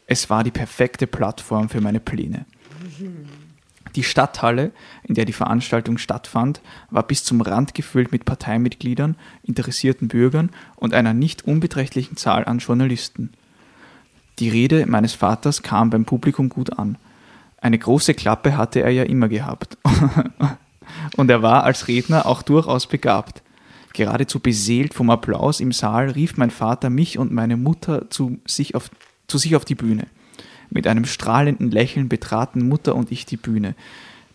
[0.08, 2.46] Es war die perfekte Plattform für meine Pläne.
[3.96, 4.72] Die Stadthalle,
[5.04, 10.94] in der die Veranstaltung stattfand, war bis zum Rand gefüllt mit Parteimitgliedern, interessierten Bürgern und
[10.94, 13.32] einer nicht unbeträchtlichen Zahl an Journalisten.
[14.40, 16.98] Die Rede meines Vaters kam beim Publikum gut an.
[17.62, 19.78] Eine große Klappe hatte er ja immer gehabt.
[21.18, 23.44] Und er war als Redner auch durchaus begabt.
[23.94, 28.76] Geradezu beseelt vom Applaus im Saal rief mein Vater mich und meine Mutter zu sich
[28.76, 28.90] auf,
[29.28, 30.08] zu sich auf die Bühne.
[30.70, 33.76] Mit einem strahlenden Lächeln betraten Mutter und ich die Bühne.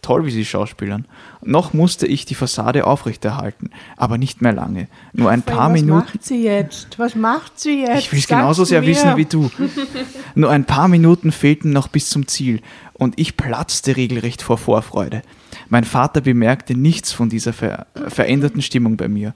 [0.04, 1.06] Toll, wie sie schauspielern.
[1.42, 4.86] Noch musste ich die Fassade aufrechterhalten, aber nicht mehr lange.
[5.14, 6.04] Nur ein paar Was Minuten.
[6.04, 6.98] macht sie jetzt?
[6.98, 8.00] Was macht sie jetzt?
[8.00, 8.88] Ich will es genauso sehr mir.
[8.88, 9.50] wissen wie du.
[10.34, 12.60] Nur ein paar Minuten fehlten noch bis zum Ziel
[12.92, 15.22] und ich platzte regelrecht vor Vorfreude.
[15.70, 19.34] Mein Vater bemerkte nichts von dieser ver veränderten Stimmung bei mir.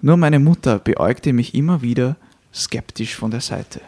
[0.00, 2.16] Nur meine Mutter beäugte mich immer wieder
[2.54, 3.82] skeptisch von der Seite.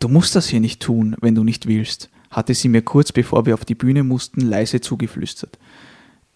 [0.00, 3.46] Du musst das hier nicht tun, wenn du nicht willst, hatte sie mir kurz bevor
[3.46, 5.58] wir auf die Bühne mussten leise zugeflüstert.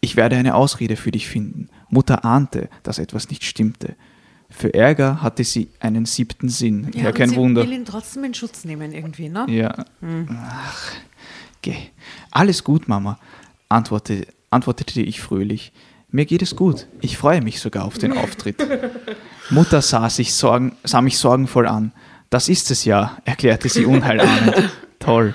[0.01, 1.69] Ich werde eine Ausrede für dich finden.
[1.89, 3.95] Mutter ahnte, dass etwas nicht stimmte.
[4.51, 6.91] Für Ärger hatte sie einen siebten Sinn.
[6.95, 7.63] Ja, und kein sie Wunder.
[7.63, 9.47] will ihn trotzdem in Schutz nehmen irgendwie, ne?
[9.49, 9.85] Ja.
[10.39, 10.93] Ach,
[11.63, 11.77] geh.
[12.31, 13.19] Alles gut, Mama,
[13.69, 15.73] antwortete, antwortete ich fröhlich.
[16.11, 16.87] Mir geht es gut.
[17.01, 18.57] Ich freue mich sogar auf den Auftritt.
[19.51, 21.93] Mutter sah, sich sorgen, sah mich sorgenvoll an.
[22.33, 24.71] Das ist es ja, erklärte sie unheilahmend.
[24.99, 25.35] Toll.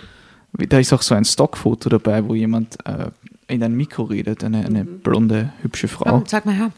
[0.52, 3.12] Da ist auch so ein Stockfoto dabei, wo jemand äh,
[3.48, 6.18] in ein Mikro redet, eine, eine blonde, hübsche Frau.
[6.18, 6.72] Ja, sag mal her.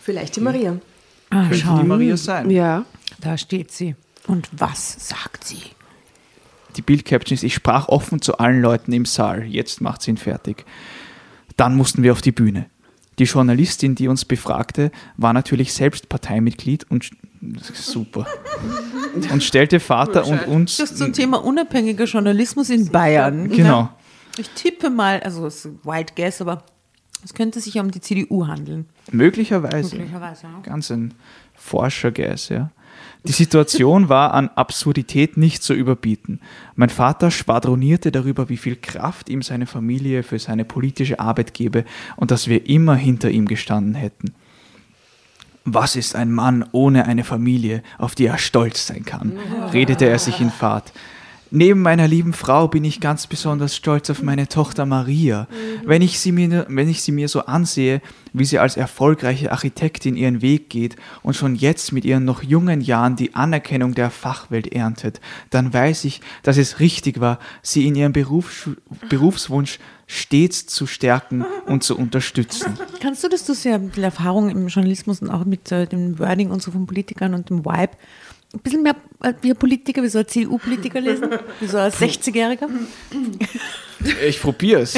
[0.00, 0.78] Vielleicht die Maria.
[1.28, 2.48] Ah, Könnte schau, die Maria sein.
[2.48, 2.86] Ja.
[3.20, 3.96] da steht sie.
[4.26, 5.60] Und was sagt sie?
[6.76, 9.44] Die Bildcaption ist, ich sprach offen zu allen Leuten im Saal.
[9.44, 10.64] Jetzt macht sie ihn fertig.
[11.58, 12.64] Dann mussten wir auf die Bühne.
[13.18, 17.10] Die Journalistin, die uns befragte, war natürlich selbst Parteimitglied und
[17.74, 18.26] super.
[19.32, 20.76] Und stellte Vater und uns.
[20.76, 23.48] Das ist zum Thema unabhängiger Journalismus in Bayern.
[23.48, 23.90] Genau.
[24.38, 26.64] Ich tippe mal, also es ist Wild Guess, aber
[27.24, 28.86] es könnte sich ja um die CDU handeln.
[29.10, 29.96] Möglicherweise.
[29.96, 30.60] Möglicherweise, ja.
[30.62, 31.14] Ganz ein
[31.54, 32.70] Forscher-Guess, ja.
[33.26, 36.40] Die Situation war an Absurdität nicht zu überbieten.
[36.74, 41.84] Mein Vater schwadronierte darüber, wie viel Kraft ihm seine Familie für seine politische Arbeit gebe
[42.16, 44.34] und dass wir immer hinter ihm gestanden hätten.
[45.72, 49.32] Was ist ein Mann ohne eine Familie, auf die er stolz sein kann?
[49.72, 50.92] redete er sich in Fahrt.
[51.52, 55.48] Neben meiner lieben Frau bin ich ganz besonders stolz auf meine Tochter Maria.
[55.84, 58.00] Wenn ich, sie mir, wenn ich sie mir so ansehe,
[58.32, 62.80] wie sie als erfolgreiche Architektin ihren Weg geht und schon jetzt mit ihren noch jungen
[62.80, 67.96] Jahren die Anerkennung der Fachwelt erntet, dann weiß ich, dass es richtig war, sie in
[67.96, 68.70] ihrem Berufs
[69.08, 69.80] Berufswunsch
[70.10, 72.76] stets zu stärken und zu unterstützen.
[73.00, 76.18] Kannst du das, du hast ja bisschen Erfahrung im Journalismus und auch mit äh, dem
[76.18, 77.92] Wording und so von Politikern und dem Vibe.
[78.52, 81.30] Ein bisschen mehr äh, wie ein Politiker, wie so ein CDU-Politiker lesen,
[81.60, 82.68] wie so ein 60-Jähriger.
[84.26, 84.94] Ich probiere es.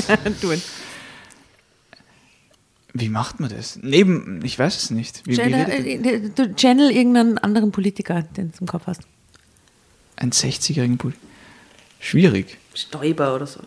[2.95, 3.79] Wie macht man das?
[3.83, 5.27] Neben, ich weiß es nicht.
[5.27, 9.03] Wie, wie Channel, redet äh, du channel irgendeinen anderen Politiker, den du im Kopf hast.
[10.17, 11.13] ein 60-jährigen Pol
[12.01, 12.57] Schwierig.
[12.75, 13.61] Stoiber oder so.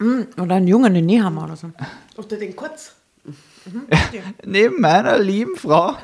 [0.00, 1.70] Oder einen Jungen, den Nehammer oder so.
[2.16, 2.94] Oder den Kurz.
[4.46, 5.96] Neben meiner lieben Frau.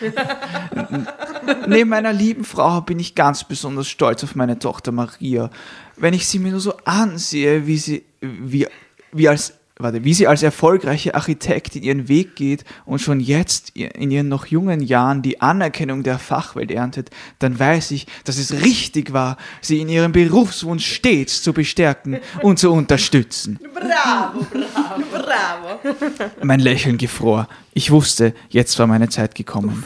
[1.66, 5.50] Neben meiner lieben Frau bin ich ganz besonders stolz auf meine Tochter Maria.
[5.96, 8.68] Wenn ich sie mir nur so ansehe, wie sie, wie,
[9.12, 14.10] wie als, warte, wie sie als erfolgreiche Architektin ihren Weg geht und schon jetzt in
[14.10, 19.12] ihren noch jungen Jahren die Anerkennung der Fachwelt erntet, dann weiß ich, dass es richtig
[19.12, 23.58] war, sie in ihrem Berufswunsch stets zu bestärken und zu unterstützen.
[23.74, 25.96] Bravo, bravo, bravo.
[26.42, 27.48] Mein Lächeln gefror.
[27.72, 29.84] Ich wusste, jetzt war meine Zeit gekommen.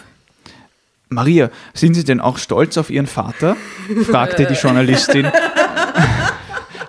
[1.09, 3.57] Maria, sind Sie denn auch stolz auf Ihren Vater?
[4.05, 5.31] fragte die Journalistin.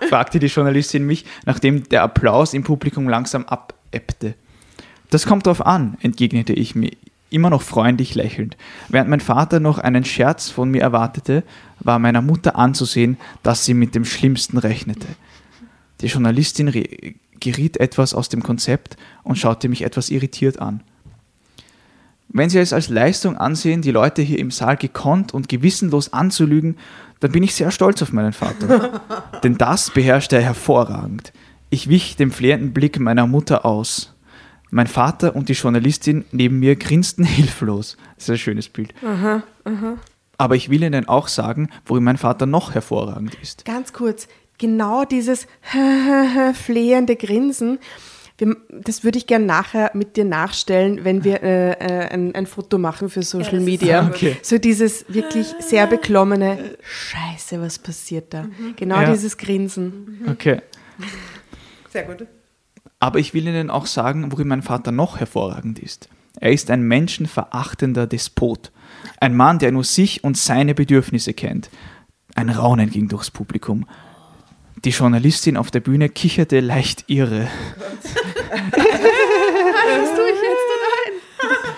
[0.10, 4.36] Fragte die Journalistin mich, nachdem der Applaus im Publikum langsam abebbte.
[5.10, 6.92] Das kommt drauf an, entgegnete ich mir,
[7.30, 8.56] immer noch freundlich lächelnd.
[8.90, 11.44] Während mein Vater noch einen Scherz von mir erwartete,
[11.80, 15.08] war meiner Mutter anzusehen, dass sie mit dem Schlimmsten rechnete.
[16.02, 16.72] Die Journalistin
[17.40, 20.82] geriet etwas aus dem Konzept und schaute mich etwas irritiert an.
[22.30, 26.76] Wenn Sie es als Leistung ansehen, die Leute hier im Saal gekonnt und gewissenlos anzulügen,
[27.20, 29.02] dann bin ich sehr stolz auf meinen Vater.
[29.44, 31.34] Denn das beherrschte er hervorragend.
[31.70, 34.14] Ich wich dem flehenden Blick meiner Mutter aus.
[34.72, 37.98] Mein Vater und die Journalistin neben mir grinsten hilflos.
[38.16, 38.94] Das ist ein schönes Bild.
[40.38, 43.66] Aber ich will Ihnen auch sagen, worin mein Vater noch hervorragend ist.
[43.66, 45.48] Ganz kurz, genau dieses
[46.54, 47.80] flehende Grinsen,
[48.38, 52.46] wir, das würde ich gerne nachher mit dir nachstellen, wenn wir äh, äh, ein, ein
[52.46, 54.08] Foto machen für Social Media.
[54.08, 54.36] Okay.
[54.42, 58.48] So dieses wirklich sehr beklommene, scheiße, was passiert da?
[58.76, 59.12] Genau Ja.
[59.14, 60.22] dieses Grinsen.
[60.30, 60.62] Okay.
[61.92, 62.28] Sehr gut.
[63.00, 66.10] Aber ich will Ihnen auch sagen, worin mein Vater noch hervorragend ist.
[66.40, 68.72] Er ist ein menschenverachtender Despot.
[69.20, 71.70] Ein Mann, der nur sich und seine Bedürfnisse kennt.
[72.36, 73.86] Ein Raunen ging durchs Publikum.
[74.86, 77.48] Die Journalistin auf der Bühne kicherte leicht irre.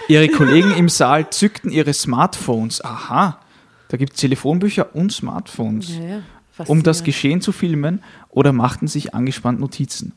[0.10, 2.84] Ihre Kollegen im Saal zückten ihre Smartphones.
[2.84, 3.40] Aha,
[3.88, 6.22] da gibt es Telefonbücher und Smartphones Ja, ja.
[6.68, 7.06] um das.
[7.06, 10.14] Geschehen zu filmen oder machten sich angespannt Notizen.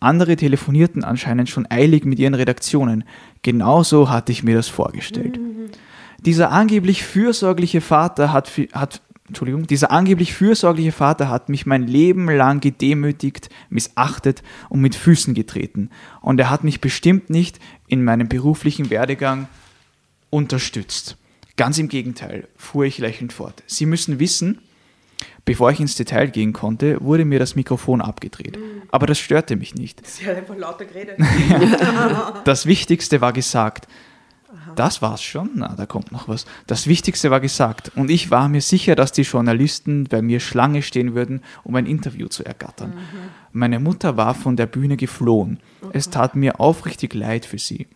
[0.00, 3.04] Andere telefonierten anscheinend schon eilig mit ihren Redaktionen.
[3.42, 5.38] Genauso hatte ich mir das vorgestellt.
[6.20, 12.30] Dieser angeblich fürsorgliche Vater hat, hat Entschuldigung, dieser angeblich fürsorgliche Vater hat mich mein Leben
[12.30, 15.90] lang gedemütigt, missachtet und mit Füßen getreten.
[16.20, 17.58] Und er hat mich bestimmt nicht
[17.88, 19.48] in meinem beruflichen Werdegang
[20.30, 21.16] unterstützt.
[21.56, 23.62] Ganz im Gegenteil, fuhr ich lächelnd fort.
[23.66, 24.60] Sie müssen wissen,
[25.44, 28.58] bevor ich ins Detail gehen konnte, wurde mir das Mikrofon abgedreht.
[28.90, 30.06] Aber das störte mich nicht.
[30.06, 31.18] Sie hat einfach lauter geredet.
[32.44, 33.88] Das Wichtigste war gesagt.
[34.76, 35.50] Das war's schon?
[35.54, 36.44] Na, da kommt noch was.
[36.66, 37.92] Das Wichtigste war gesagt.
[37.96, 41.86] Und ich war mir sicher, dass die Journalisten bei mir Schlange stehen würden, um ein
[41.86, 42.92] Interview zu ergattern.
[43.52, 45.60] Meine Mutter war von der Bühne geflohen.
[45.92, 47.86] Es tat mir aufrichtig leid für sie.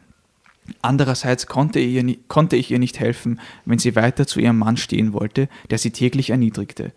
[0.82, 5.12] Andererseits konnte, ihr, konnte ich ihr nicht helfen, wenn sie weiter zu ihrem Mann stehen
[5.12, 6.92] wollte, der sie täglich erniedrigte.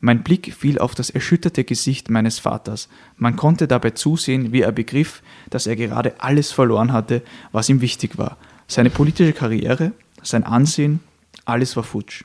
[0.00, 2.88] Mein Blick fiel auf das erschütterte Gesicht meines Vaters.
[3.16, 7.80] Man konnte dabei zusehen, wie er begriff, dass er gerade alles verloren hatte, was ihm
[7.80, 8.36] wichtig war.
[8.68, 9.92] Seine politische Karriere,
[10.22, 11.00] sein Ansehen,
[11.44, 12.24] alles war futsch.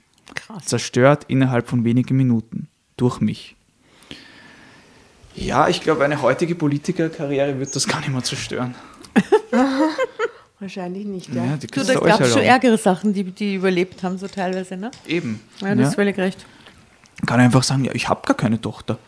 [0.64, 2.68] Zerstört innerhalb von wenigen Minuten.
[2.98, 3.56] Durch mich.
[5.36, 8.76] Ja, ich glaube, eine heutige Politikerkarriere wird das gar nicht mehr zerstören.
[10.60, 11.44] Wahrscheinlich nicht, ja.
[11.44, 14.28] Ja, die Du, da du gab es schon ärgere Sachen, die, die überlebt haben, so
[14.28, 14.92] teilweise, ne?
[15.08, 15.40] Eben.
[15.60, 16.46] Ja, das ist völlig recht.
[17.26, 19.00] Kann einfach sagen, ja, ich habe gar keine Tochter.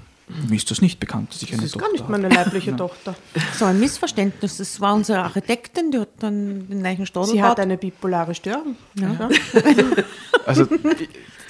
[0.50, 2.12] Mir ist das nicht bekannt, dass ich eine Das ist Tochter gar nicht habe.
[2.14, 3.16] meine leibliche Tochter.
[3.54, 4.58] So ein Missverständnis.
[4.58, 8.76] Das war unsere Architektin, die hat dann den neuen Stadel Sie hat eine bipolare Störung.
[9.00, 9.30] Ja.
[10.46, 10.78] Also die,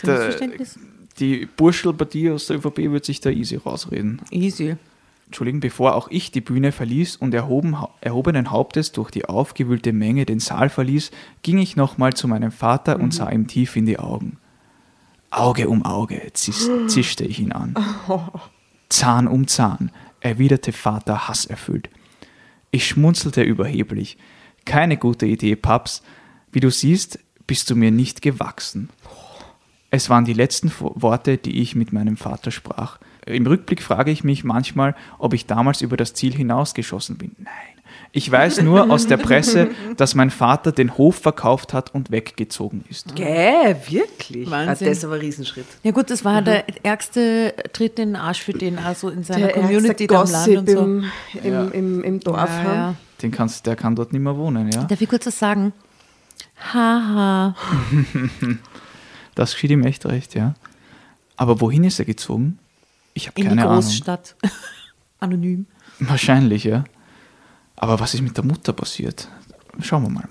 [0.06, 0.80] der, Missverständnis.
[1.20, 4.22] die Burschelpartie aus der ÖVP wird sich da easy rausreden.
[4.32, 4.78] Easy.
[5.26, 10.26] Entschuldigen, bevor auch ich die Bühne verließ und erhoben, erhobenen Hauptes durch die aufgewühlte Menge
[10.26, 11.12] den Saal verließ,
[11.42, 14.38] ging ich nochmal zu meinem Vater und sah ihm tief in die Augen.
[15.32, 17.76] Auge um Auge zis, zischte ich ihn an.
[18.90, 21.90] Zahn um Zahn, erwiderte Vater hasserfüllt.
[22.72, 24.18] Ich schmunzelte überheblich.
[24.66, 26.02] Keine gute Idee, Paps.
[26.52, 28.90] Wie du siehst, bist du mir nicht gewachsen.
[29.92, 33.00] Es waren die letzten Worte, die ich mit meinem Vater sprach.
[33.26, 37.36] Im Rückblick frage ich mich manchmal, ob ich damals über das Ziel hinausgeschossen bin.
[37.38, 37.75] Nein.
[38.18, 42.86] Ich weiß nur aus der Presse, dass mein Vater den Hof verkauft hat und weggezogen
[42.90, 43.14] ist.
[43.14, 44.50] Gäh, wirklich?
[44.50, 44.70] Wahnsinn.
[44.70, 45.66] Ah, das ist aber ein Riesenschritt.
[45.84, 49.48] Ja gut, das war der ärgste Tritt in den Arsch für den, also in seiner
[49.48, 50.80] Der Community da im Land und so.
[50.80, 51.04] im,
[51.44, 51.64] im, Ja.
[51.66, 52.66] im, im Dorf Ja, haben.
[52.76, 52.96] ja.
[53.22, 54.86] Den kannst, der kann dort nicht mehr wohnen, ja.
[54.86, 55.74] Darf ich kurz was sagen?
[56.74, 57.56] Haha.
[59.36, 60.54] Das geschieht ihm echt recht, ja.
[61.36, 62.58] Aber wohin ist er gezogen?
[63.14, 63.82] Ich habe In die keine Ahnung.
[63.84, 64.36] Großstadt.
[65.20, 65.66] Anonym.
[66.00, 66.86] Wahrscheinlich, ja.
[67.76, 69.28] Aber was ist mit der Mutter passiert?
[69.82, 70.28] Schauen wir mal.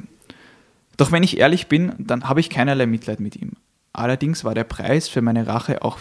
[0.97, 3.53] Doch wenn ich ehrlich bin, dann habe ich keinerlei Mitleid mit ihm.
[3.92, 5.99] Allerdings war der Preis für meine Rache auch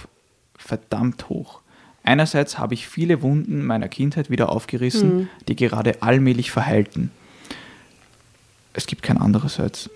[0.57, 1.61] verdammt hoch.
[2.03, 7.11] Einerseits habe ich viele Wunden meiner Kindheit wieder aufgerissen, die gerade allmählich verheilten.
[8.73, 9.89] Es gibt kein andererseits.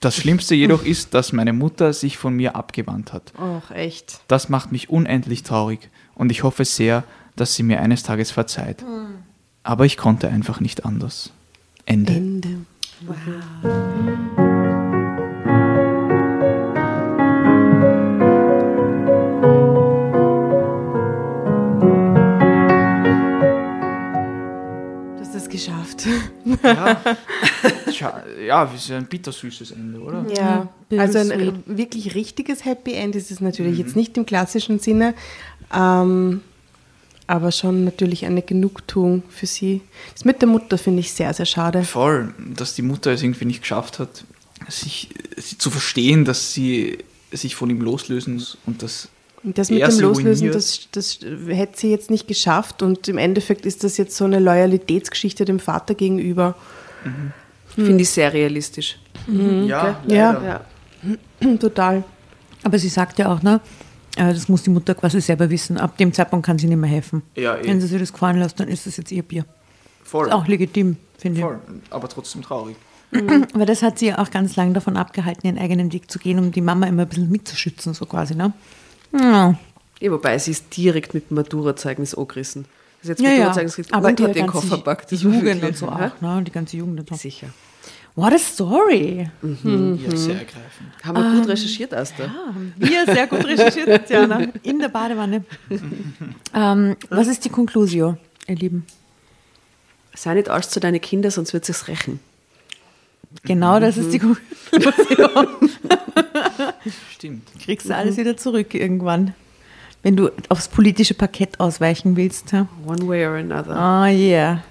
[0.00, 3.32] Das Schlimmste jedoch ist, dass meine Mutter sich von mir abgewandt hat.
[3.36, 4.20] Ach, echt.
[4.28, 7.04] Das macht mich unendlich traurig und ich hoffe sehr,
[7.36, 8.82] dass sie mir eines Tages verzeiht.
[9.62, 11.32] Aber ich konnte einfach nicht anders.
[11.84, 12.14] Ende.
[12.14, 12.48] Ende.
[13.00, 13.12] Du
[25.20, 26.06] hast es geschafft.
[26.62, 27.00] Ja,
[28.46, 30.24] ja ist ja ein bittersüßes Ende, oder?
[30.34, 35.14] Ja, also ein wirklich richtiges Happy End ist es natürlich jetzt nicht im klassischen Sinne,
[35.74, 36.40] ähm,
[37.30, 39.82] aber schon natürlich eine Genugtuung für sie.
[40.14, 41.84] Das mit der Mutter finde ich sehr, sehr schade.
[41.84, 44.24] Voll, dass die Mutter es irgendwie nicht geschafft hat,
[44.68, 46.98] sich, sich zu verstehen, dass sie
[47.30, 49.08] sich von ihm loslösen muss und das
[49.42, 53.64] das mit dem sie Loslösen, das, das hätte sie jetzt nicht geschafft und im Endeffekt
[53.64, 56.56] ist das jetzt so eine Loyalitätsgeschichte dem Vater gegenüber.
[57.74, 58.98] Finde ich sehr realistisch.
[59.28, 60.64] Ja, Ja, leider.
[61.42, 61.56] ja.
[61.60, 62.04] total.
[62.64, 63.60] Aber sie sagt ja auch, ne?
[64.16, 65.78] Äh, Das muss die Mutter quasi selber wissen.
[65.78, 67.22] Ab dem Zeitpunkt kann sie nicht mehr helfen.
[67.36, 67.66] Ja, eh.
[67.66, 69.44] Wenn sie sich das gefallen lässt, dann ist das jetzt ihr Bier.
[70.04, 70.26] voll.
[70.26, 71.58] Ist auch legitim, finde voll.
[71.90, 72.76] Aber trotzdem traurig.
[73.12, 73.20] ich.
[73.54, 76.38] Aber das hat sie ja auch ganz lange davon abgehalten, ihren eigenen Weg zu gehen,
[76.38, 78.52] um die Mama immer ein bisschen mitzuschützen, so quasi, ne?
[79.12, 79.54] Ja.
[80.00, 82.64] Ja, wobei sie ist direkt mit dem Maturazeugnis angerissen.
[83.00, 83.38] Also jetzt Ja, ja.
[83.38, 85.10] Maturazeugnis gekriegt Aber und hat den Koffer packt.
[85.12, 86.06] War Jugend und so Hä?
[86.06, 86.42] auch, ne?
[86.44, 87.16] Die ganze Jugend und so.
[87.16, 87.48] Sicher.
[88.16, 89.30] What a story!
[89.42, 91.04] Ja, sehr ergreifend.
[91.04, 92.24] Haben wir gut recherchiert, Asta.
[92.76, 94.48] Wir sehr gut recherchiert, Tatjana.
[94.62, 95.44] In der Badewanne.
[96.54, 98.86] ähm, was ist die Conclusio, ihr Lieben?
[100.14, 102.20] Sei nicht alles zu deine Kinder, sonst wird es rächen.
[103.44, 105.30] Genau das ist die Conclusio.
[107.12, 107.48] Stimmt.
[107.62, 109.34] Kriegst du alles wieder zurück irgendwann.
[110.02, 112.52] Wenn du aufs politische Parkett ausweichen willst.
[112.52, 112.66] Ja?
[112.86, 113.76] One way or another.
[113.76, 114.62] Oh yeah.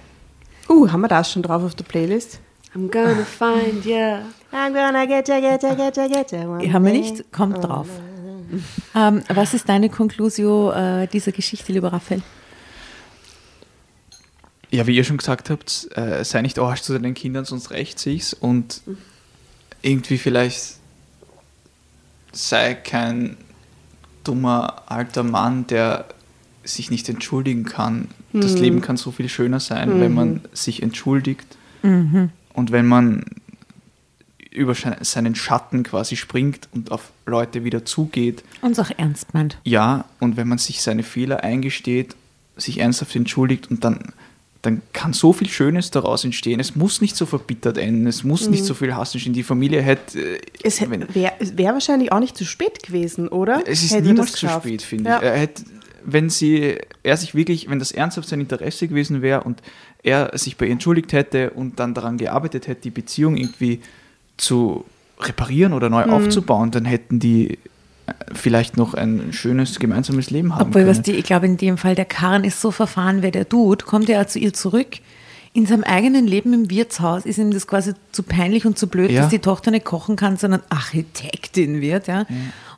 [0.68, 2.40] Uh, haben wir das schon drauf auf der Playlist?
[2.74, 4.22] I'm gonna find ya.
[4.52, 6.46] I'm gonna get ya, get ya, get ya, get ya.
[6.46, 7.32] one Haben wir nicht?
[7.32, 7.88] Kommt drauf.
[8.94, 12.22] Ähm, was ist deine Conclusio äh, dieser Geschichte, lieber Raphael?
[14.70, 17.98] Ja, wie ihr schon gesagt habt, äh, sei nicht Arsch zu deinen Kindern, sonst rächt
[17.98, 18.34] sich's.
[18.34, 18.82] Und
[19.82, 20.76] irgendwie vielleicht
[22.32, 23.36] sei kein
[24.22, 26.06] dummer alter Mann, der
[26.62, 28.08] sich nicht entschuldigen kann.
[28.32, 31.56] Das Leben kann so viel schöner sein, wenn man sich entschuldigt
[32.54, 33.24] und wenn man
[34.50, 38.42] über seinen Schatten quasi springt und auf Leute wieder zugeht.
[38.62, 39.58] Uns auch ernst meint.
[39.64, 42.16] Ja, und wenn man sich seine Fehler eingesteht,
[42.56, 44.12] sich ernsthaft entschuldigt und dann
[44.62, 46.60] dann kann so viel Schönes daraus entstehen.
[46.60, 49.32] Es muss nicht so verbittert enden, es muss nicht so viel Hass entstehen.
[49.32, 50.18] Die Familie hätte.
[50.36, 53.62] äh, Es wäre wär wahrscheinlich auch nicht zu spät gewesen, oder?
[53.66, 55.22] es ist Hätte niemals zu spät, finde Ja.
[55.22, 55.40] ich.
[55.40, 55.62] Hätte,
[56.04, 59.62] wenn sie, er sich wirklich, wenn das ernsthaft sein Interesse gewesen wäre und
[60.02, 63.80] er sich bei ihr entschuldigt hätte und dann daran gearbeitet hätte, die Beziehung irgendwie
[64.36, 64.84] zu
[65.20, 65.94] reparieren oder Mhm.
[65.96, 67.58] neu aufzubauen, dann hätten die
[68.06, 70.90] äh, vielleicht noch ein schönes gemeinsames Leben haben Obwohl, können.
[70.90, 73.84] was die, ich glaube, in dem Fall, der Karren ist so verfahren, wer der tut,
[73.84, 74.96] kommt er zu ihr zurück.
[75.52, 79.10] In seinem eigenen Leben im Wirtshaus ist ihm das quasi zu peinlich und zu blöd,
[79.10, 79.22] Ja.
[79.22, 82.06] dass die Tochter nicht kochen kann, sondern Architektin wird.
[82.06, 82.24] Ja.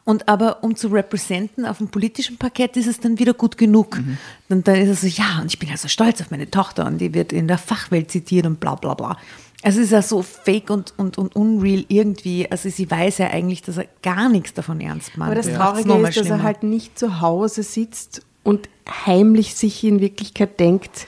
[0.04, 3.98] Und aber um zu representen auf dem politischen Parkett ist es dann wieder gut genug.
[3.98, 4.18] Mhm.
[4.48, 6.98] Und dann ist er so, ja, und ich bin also stolz auf meine Tochter und
[6.98, 9.16] die wird in der Fachwelt zitiert und bla bla bla.
[9.62, 12.50] Also es ist ja so fake und, und, und unreal irgendwie.
[12.50, 15.30] Also sie weiß ja eigentlich, dass er gar nichts davon ernst meint.
[15.30, 18.68] Aber das noch Traurige ist, dass er halt nicht zu Hause sitzt und
[19.06, 21.06] heimlich sich in Wirklichkeit denkt,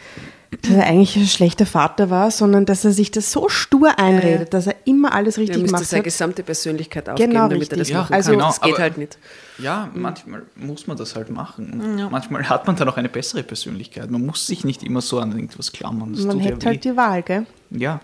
[0.62, 4.52] dass er eigentlich ein schlechter Vater war, sondern dass er sich das so stur einredet,
[4.55, 6.05] dass er immer alles Er richtig müsste gemacht seine hat.
[6.05, 7.94] gesamte Persönlichkeit aufgeben, Genau, damit er das richtig.
[7.96, 8.30] machen Ja, kann.
[8.32, 9.18] genau, das geht halt nicht.
[9.59, 11.80] Ja, manchmal muss man das halt machen.
[11.80, 14.11] Und Manchmal hat man dann auch eine bessere Persönlichkeit.
[14.11, 16.12] Man muss sich nicht immer so an irgendwas klammern.
[16.14, 17.46] Das Man ja hätte halt die Wahl, gell?
[17.70, 18.00] Ja.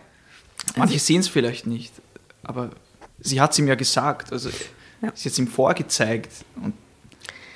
[0.77, 1.93] Manche sehen es vielleicht nicht,
[2.43, 2.71] aber
[3.19, 4.33] sie hat es ihm ja gesagt.
[4.33, 6.31] Also sie hat es ihm vorgezeigt.
[6.63, 6.75] Und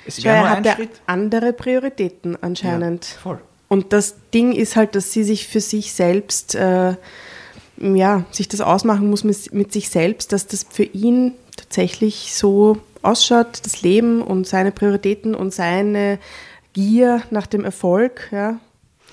[0.07, 1.01] es Schau, wäre nur er ein hat ja Schritt.
[1.05, 3.05] andere Prioritäten anscheinend.
[3.05, 3.39] Ja, voll.
[3.75, 6.95] Und das Ding ist halt, dass sie sich für sich selbst, äh,
[7.77, 12.77] ja, sich das ausmachen muss mit, mit sich selbst, dass das für ihn tatsächlich so
[13.01, 16.19] ausschaut, das Leben und seine Prioritäten und seine
[16.71, 18.61] Gier nach dem Erfolg, ja,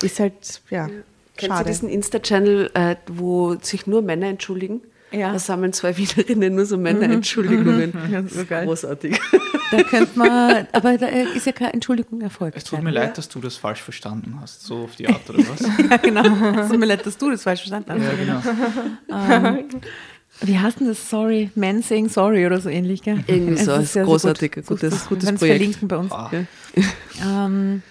[0.01, 0.87] ist halt, ja,
[1.35, 1.63] Kennt schade.
[1.63, 4.79] ihr diesen Insta-Channel, äh, wo sich nur Männer entschuldigen?
[5.13, 5.31] Ja.
[5.31, 7.93] Da sammeln zwei Wienerinnen nur so Männer-Entschuldigungen.
[8.11, 8.65] Ja, das ist so geil.
[8.65, 9.19] Großartig.
[9.71, 12.57] Da könnte man, aber da ist ja keine Entschuldigung erfolgt.
[12.57, 14.63] Es tut mir leid, dass du das falsch verstanden hast.
[14.63, 15.61] So auf die Art, oder was?
[15.89, 16.23] Ja, genau.
[16.61, 18.01] Es tut mir leid, dass du das falsch verstanden hast.
[18.03, 18.41] ja,
[19.51, 19.57] genau.
[20.41, 21.09] Wie heißt denn das?
[21.09, 23.23] Sorry, Man saying sorry oder so ähnlich, gell?
[23.27, 24.65] Irgendwie so, ist großartig, gut.
[24.65, 25.57] gutes- gutes Wir werden es Projekt.
[25.57, 26.11] verlinken bei uns.
[26.11, 26.31] Ah.
[27.23, 27.83] Ähm,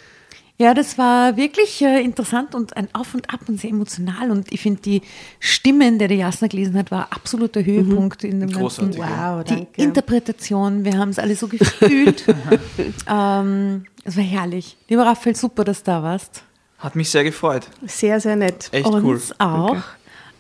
[0.63, 4.31] ja, das war wirklich äh, interessant und ein Auf und Ab und sehr emotional.
[4.31, 5.03] Und ich finde, die
[5.41, 9.17] Stimmen, der die Jasna gelesen hat, war absoluter Höhepunkt in dem Großartig, ganzen.
[9.17, 9.83] Wow, Die danke.
[9.83, 12.25] Interpretation, wir haben es alle so gefühlt.
[13.09, 14.77] ähm, es war herrlich.
[14.89, 16.45] Lieber Raphael, super, dass du da warst.
[16.79, 17.67] Hat mich sehr gefreut.
[17.85, 18.69] Sehr, sehr nett.
[18.71, 19.37] Echt Uns cool.
[19.39, 19.77] auch.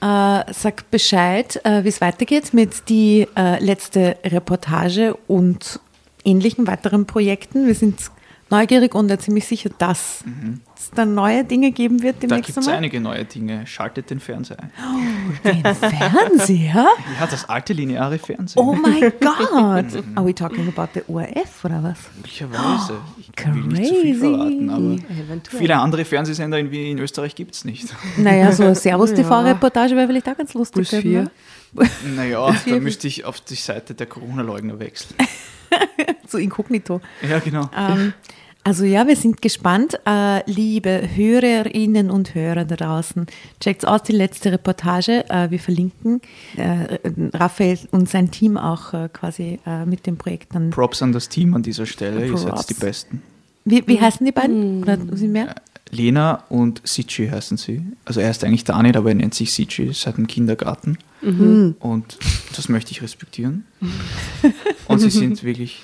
[0.00, 5.80] Äh, sag Bescheid, äh, wie es weitergeht mit die äh, letzte Reportage und
[6.24, 7.66] ähnlichen weiteren Projekten.
[7.66, 7.98] Wir sind
[8.52, 10.22] neugierig und ja ziemlich sicher, dass
[10.76, 13.66] es dann neue Dinge geben wird Da demnächst gibt es einige neue Dinge.
[13.66, 14.70] Schaltet den Fernseher ein.
[15.44, 16.86] Den Fernseher?
[17.20, 18.62] Ja, das alte lineare Fernsehen.
[18.62, 20.04] Oh mein Gott!
[20.14, 21.98] Are we talking about the ORF oder was?
[22.16, 22.98] Möglicherweise.
[23.18, 24.18] Ich will nicht zu viel Crazy.
[24.20, 25.58] verraten, aber Eventuell.
[25.58, 27.94] viele andere Fernsehsender in, wie in Österreich gibt es nicht.
[28.16, 30.90] Naja, so eine Servus-TV-Reportage wäre vielleicht auch ganz lustig.
[30.90, 31.30] Gewesen,
[31.74, 31.90] vier.
[32.16, 35.16] Naja, da müsste ich auf die Seite der Corona-Leugner wechseln.
[36.28, 37.00] So inkognito.
[37.28, 37.68] Ja, genau.
[37.76, 38.12] Ähm,
[38.64, 39.98] also ja, wir sind gespannt.
[40.06, 43.26] Äh, liebe Hörerinnen und Hörer da draußen,
[43.60, 45.28] checkt aus die letzte Reportage.
[45.28, 46.20] Äh, wir verlinken
[46.56, 46.98] äh,
[47.34, 50.70] Raphael und sein Team auch äh, quasi äh, mit dem Projekt dann.
[50.70, 52.26] Props an das Team an dieser Stelle.
[52.26, 53.22] Ihr seid die Besten.
[53.64, 54.82] Wie, wie heißen die beiden?
[54.82, 55.54] Oder sind mehr?
[55.90, 57.82] Lena und Sici heißen sie.
[58.04, 60.96] Also er ist eigentlich Daniel, aber er nennt sich Sici seit dem Kindergarten.
[61.20, 62.18] Und
[62.56, 63.64] das möchte ich respektieren.
[64.88, 65.82] Und sie sind wirklich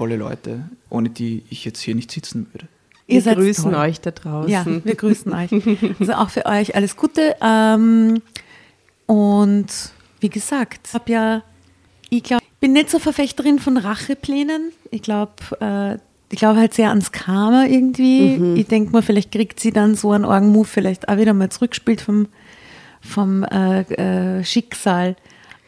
[0.00, 2.66] tolle Leute, ohne die ich jetzt hier nicht sitzen würde.
[3.06, 3.74] Wir seid grüßen toll.
[3.74, 4.50] euch da draußen.
[4.50, 5.50] Ja, wir grüßen euch.
[6.00, 7.36] Also auch für euch alles Gute.
[7.42, 8.22] Ähm,
[9.04, 9.66] und
[10.20, 11.42] wie gesagt, ich habe ja,
[12.08, 14.72] ich glaube, bin nicht so Verfechterin von Racheplänen.
[14.90, 15.98] Ich glaube, äh,
[16.32, 18.58] ich glaube halt sehr ans Karma irgendwie.
[18.58, 22.00] Ich denke mal, vielleicht kriegt sie dann so einen Orgenmove vielleicht auch wieder mal zurückgespielt
[22.00, 22.28] vom,
[23.02, 25.16] vom äh, äh, Schicksal.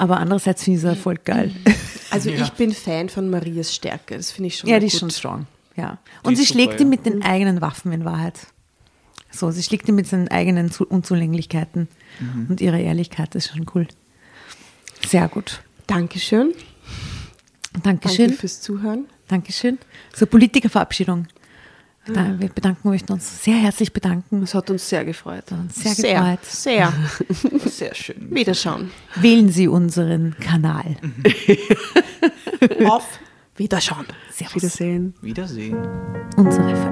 [0.03, 1.53] Aber andererseits finde ich es voll geil.
[2.11, 2.42] Also Ja.
[2.42, 4.16] ich bin Fan von Marias Stärke.
[4.18, 5.00] Das finde ich schon Ja, die ist gut.
[5.00, 5.46] schon strong.
[5.76, 5.96] Ja.
[6.22, 6.90] Und ist sie super, schlägt ihn ja.
[6.90, 8.38] mit den eigenen Waffen in Wahrheit.
[9.30, 11.88] So, sie schlägt ihn mit seinen eigenen Zu- Unzulänglichkeiten
[12.20, 12.46] Mhm.
[12.50, 13.34] und ihrer Ehrlichkeit.
[13.34, 13.86] Ist schon cool.
[15.09, 15.62] Sehr gut.
[15.86, 16.53] Dankeschön.
[17.82, 18.26] Dankeschön.
[18.26, 19.07] Danke fürs Zuhören.
[19.28, 19.78] Dankeschön.
[20.14, 21.28] So, Politikerverabschiedung.
[22.07, 24.40] Da, wir bedanken möchten uns sehr herzlich bedanken.
[24.40, 25.44] Das hat uns sehr gefreut.
[25.53, 26.44] Uns sehr, sehr, gefreut.
[26.44, 26.92] sehr.
[27.70, 28.34] Sehr schön.
[28.34, 28.90] Wiederschauen.
[29.16, 30.96] Wählen Sie unseren Kanal.
[32.86, 33.07] Auf
[33.57, 34.07] Wiederschauen.
[34.32, 34.57] Servus.
[34.57, 35.14] Wiedersehen.
[35.20, 35.76] Wiedersehen.
[36.36, 36.91] Unsere Verehrung.